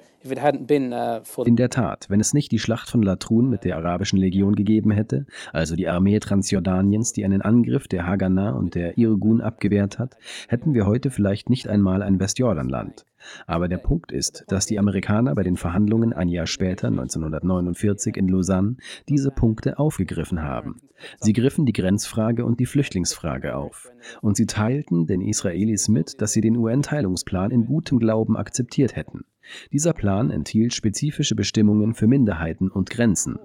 [1.46, 4.90] In der Tat, wenn es nicht die Schlacht von Latrun mit der arabischen Legion gegeben
[4.90, 10.16] hätte, also die Armee Transjordaniens, die einen Angriff der Haganah und der Irgun abgewehrt hat,
[10.48, 13.04] hätten wir heute vielleicht nicht einmal ein Westjordanland.
[13.46, 18.28] Aber der Punkt ist, dass die Amerikaner bei den Verhandlungen ein Jahr später, 1949 in
[18.28, 18.76] Lausanne,
[19.08, 20.80] diese Punkte aufgegriffen haben.
[21.20, 23.90] Sie griffen die Grenzfrage und die Flüchtlingsfrage auf.
[24.22, 29.24] Und sie teilten den Israelis mit, dass sie den UN-Teilungsplan in gutem Glauben akzeptiert hätten.
[29.72, 33.38] Dieser Plan enthielt spezifische Bestimmungen für Minderheiten und Grenzen.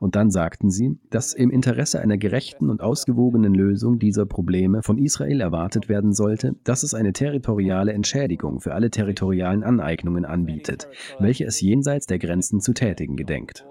[0.00, 4.98] Und dann sagten sie, dass im Interesse einer gerechten und ausgewogenen Lösung dieser Probleme von
[4.98, 10.88] Israel erwartet werden sollte, dass es eine territoriale Entschädigung für alle territorialen Aneignungen anbietet,
[11.20, 13.64] welche es jenseits der Grenzen zu tätigen gedenkt.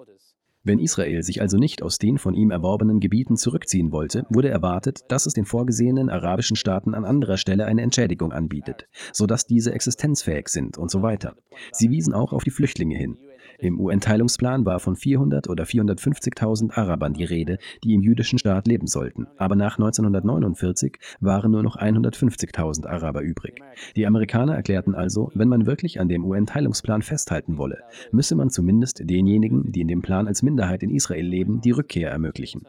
[0.67, 5.05] Wenn Israel sich also nicht aus den von ihm erworbenen Gebieten zurückziehen wollte, wurde erwartet,
[5.07, 10.49] dass es den vorgesehenen arabischen Staaten an anderer Stelle eine Entschädigung anbietet, sodass diese existenzfähig
[10.49, 11.37] sind und so weiter.
[11.71, 13.17] Sie wiesen auch auf die Flüchtlinge hin.
[13.59, 18.85] Im UN-Teilungsplan war von 400 oder 450.000 Arabern die Rede, die im jüdischen Staat leben
[18.87, 19.27] sollten.
[19.37, 23.59] Aber nach 1949 waren nur noch 150.000 Araber übrig.
[23.95, 27.79] Die Amerikaner erklärten also, wenn man wirklich an dem UN-Teilungsplan festhalten wolle,
[28.11, 32.11] müsse man zumindest denjenigen, die in dem Plan als Minderheit in Israel leben, die Rückkehr
[32.11, 32.61] ermöglichen.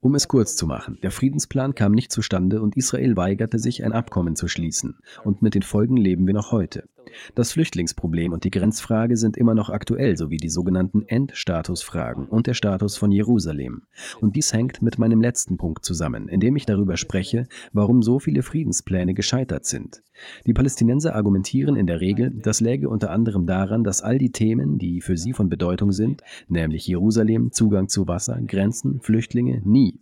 [0.00, 3.92] Um es kurz zu machen, der Friedensplan kam nicht zustande und Israel weigerte sich, ein
[3.92, 4.98] Abkommen zu schließen.
[5.24, 6.84] Und mit den Folgen leben wir noch heute.
[7.34, 12.54] Das Flüchtlingsproblem und die Grenzfrage sind immer noch aktuell, sowie die sogenannten Endstatusfragen und der
[12.54, 13.82] Status von Jerusalem.
[14.20, 18.42] Und dies hängt mit meinem letzten Punkt zusammen, indem ich darüber spreche, warum so viele
[18.42, 20.02] Friedenspläne gescheitert sind.
[20.46, 24.78] Die Palästinenser argumentieren in der Regel, das läge unter anderem daran, dass all die Themen,
[24.78, 30.00] die für sie von Bedeutung sind, nämlich Jerusalem, Zugang zu Wasser, Grenzen, Flüchtlinge, nie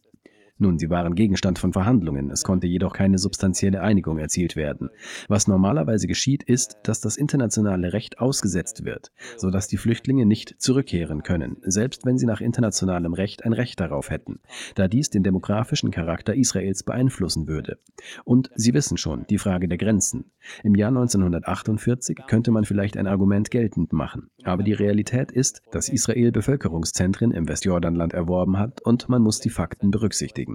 [0.64, 4.88] nun, sie waren Gegenstand von Verhandlungen, es konnte jedoch keine substanzielle Einigung erzielt werden.
[5.28, 11.22] Was normalerweise geschieht, ist, dass das internationale Recht ausgesetzt wird, sodass die Flüchtlinge nicht zurückkehren
[11.22, 14.40] können, selbst wenn sie nach internationalem Recht ein Recht darauf hätten,
[14.74, 17.78] da dies den demografischen Charakter Israels beeinflussen würde.
[18.24, 20.30] Und Sie wissen schon, die Frage der Grenzen.
[20.62, 25.90] Im Jahr 1948 könnte man vielleicht ein Argument geltend machen, aber die Realität ist, dass
[25.90, 30.53] Israel Bevölkerungszentren im Westjordanland erworben hat und man muss die Fakten berücksichtigen.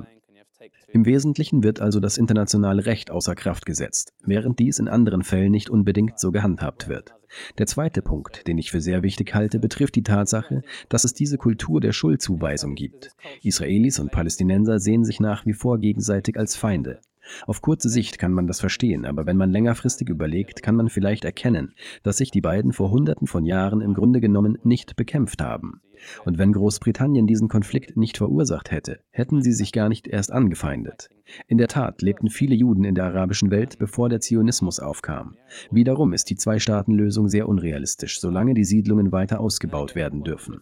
[0.92, 5.52] Im Wesentlichen wird also das internationale Recht außer Kraft gesetzt, während dies in anderen Fällen
[5.52, 7.14] nicht unbedingt so gehandhabt wird.
[7.60, 11.38] Der zweite Punkt, den ich für sehr wichtig halte, betrifft die Tatsache, dass es diese
[11.38, 13.12] Kultur der Schuldzuweisung gibt.
[13.44, 17.02] Israelis und Palästinenser sehen sich nach wie vor gegenseitig als Feinde.
[17.46, 21.26] Auf kurze Sicht kann man das verstehen, aber wenn man längerfristig überlegt, kann man vielleicht
[21.26, 25.82] erkennen, dass sich die beiden vor Hunderten von Jahren im Grunde genommen nicht bekämpft haben.
[26.26, 31.10] Und wenn Großbritannien diesen Konflikt nicht verursacht hätte, hätten sie sich gar nicht erst angefeindet.
[31.48, 35.38] In der Tat lebten viele Juden in der arabischen Welt, bevor der Zionismus aufkam.
[35.72, 40.62] Wiederum ist die Zwei-Staaten-Lösung sehr unrealistisch, solange die Siedlungen weiter ausgebaut werden dürfen.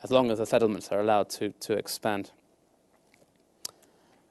[0.00, 2.32] As long as the settlements are allowed to, to expand.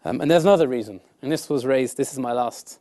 [0.06, 2.80] Um, and there's another reason, and this was raised, this is my last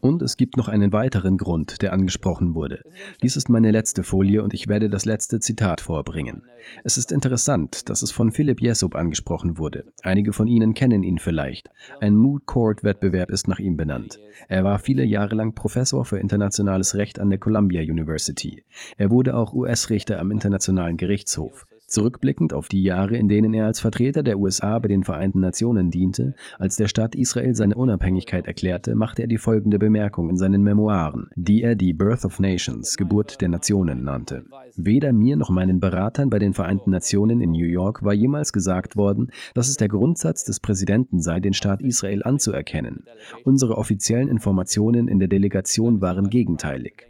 [0.00, 2.82] und es gibt noch einen weiteren Grund, der angesprochen wurde.
[3.22, 6.42] Dies ist meine letzte Folie und ich werde das letzte Zitat vorbringen.
[6.84, 9.84] Es ist interessant, dass es von Philipp Jessup angesprochen wurde.
[10.02, 11.70] Einige von Ihnen kennen ihn vielleicht.
[12.00, 14.18] Ein Moot Court Wettbewerb ist nach ihm benannt.
[14.48, 18.64] Er war viele Jahre lang Professor für internationales Recht an der Columbia University.
[18.96, 21.66] Er wurde auch US-Richter am Internationalen Gerichtshof.
[21.88, 25.90] Zurückblickend auf die Jahre, in denen er als Vertreter der USA bei den Vereinten Nationen
[25.90, 30.62] diente, als der Staat Israel seine Unabhängigkeit erklärte, machte er die folgende Bemerkung in seinen
[30.62, 34.44] Memoiren, die er die Birth of Nations, Geburt der Nationen nannte.
[34.76, 38.96] Weder mir noch meinen Beratern bei den Vereinten Nationen in New York war jemals gesagt
[38.96, 43.04] worden, dass es der Grundsatz des Präsidenten sei, den Staat Israel anzuerkennen.
[43.44, 47.07] Unsere offiziellen Informationen in der Delegation waren gegenteilig.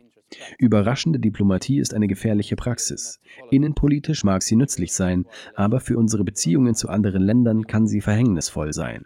[0.58, 3.20] Überraschende Diplomatie ist eine gefährliche Praxis.
[3.50, 8.72] Innenpolitisch mag sie nützlich sein, aber für unsere Beziehungen zu anderen Ländern kann sie verhängnisvoll
[8.72, 9.04] sein.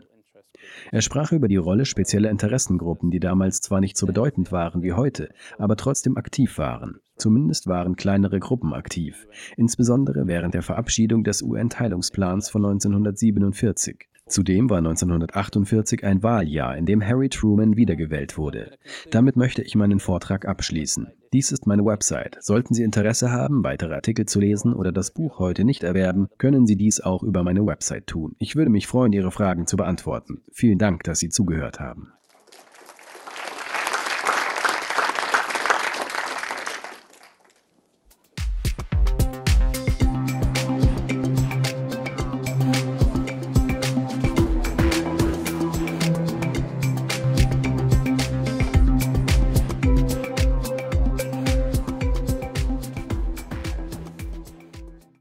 [0.91, 4.93] Er sprach über die Rolle spezieller Interessengruppen, die damals zwar nicht so bedeutend waren wie
[4.93, 6.99] heute, aber trotzdem aktiv waren.
[7.17, 9.27] Zumindest waren kleinere Gruppen aktiv,
[9.57, 14.09] insbesondere während der Verabschiedung des UN-Teilungsplans von 1947.
[14.29, 18.79] Zudem war 1948 ein Wahljahr, in dem Harry Truman wiedergewählt wurde.
[19.11, 21.09] Damit möchte ich meinen Vortrag abschließen.
[21.33, 22.39] Dies ist meine Website.
[22.41, 26.67] Sollten Sie Interesse haben, weitere Artikel zu lesen oder das Buch heute nicht erwerben, können
[26.67, 28.35] Sie dies auch über meine Website tun.
[28.39, 30.43] Ich würde mich freuen, Ihre Fragen zu beantworten.
[30.53, 32.13] Vielen Dank, dass Sie zugehört haben.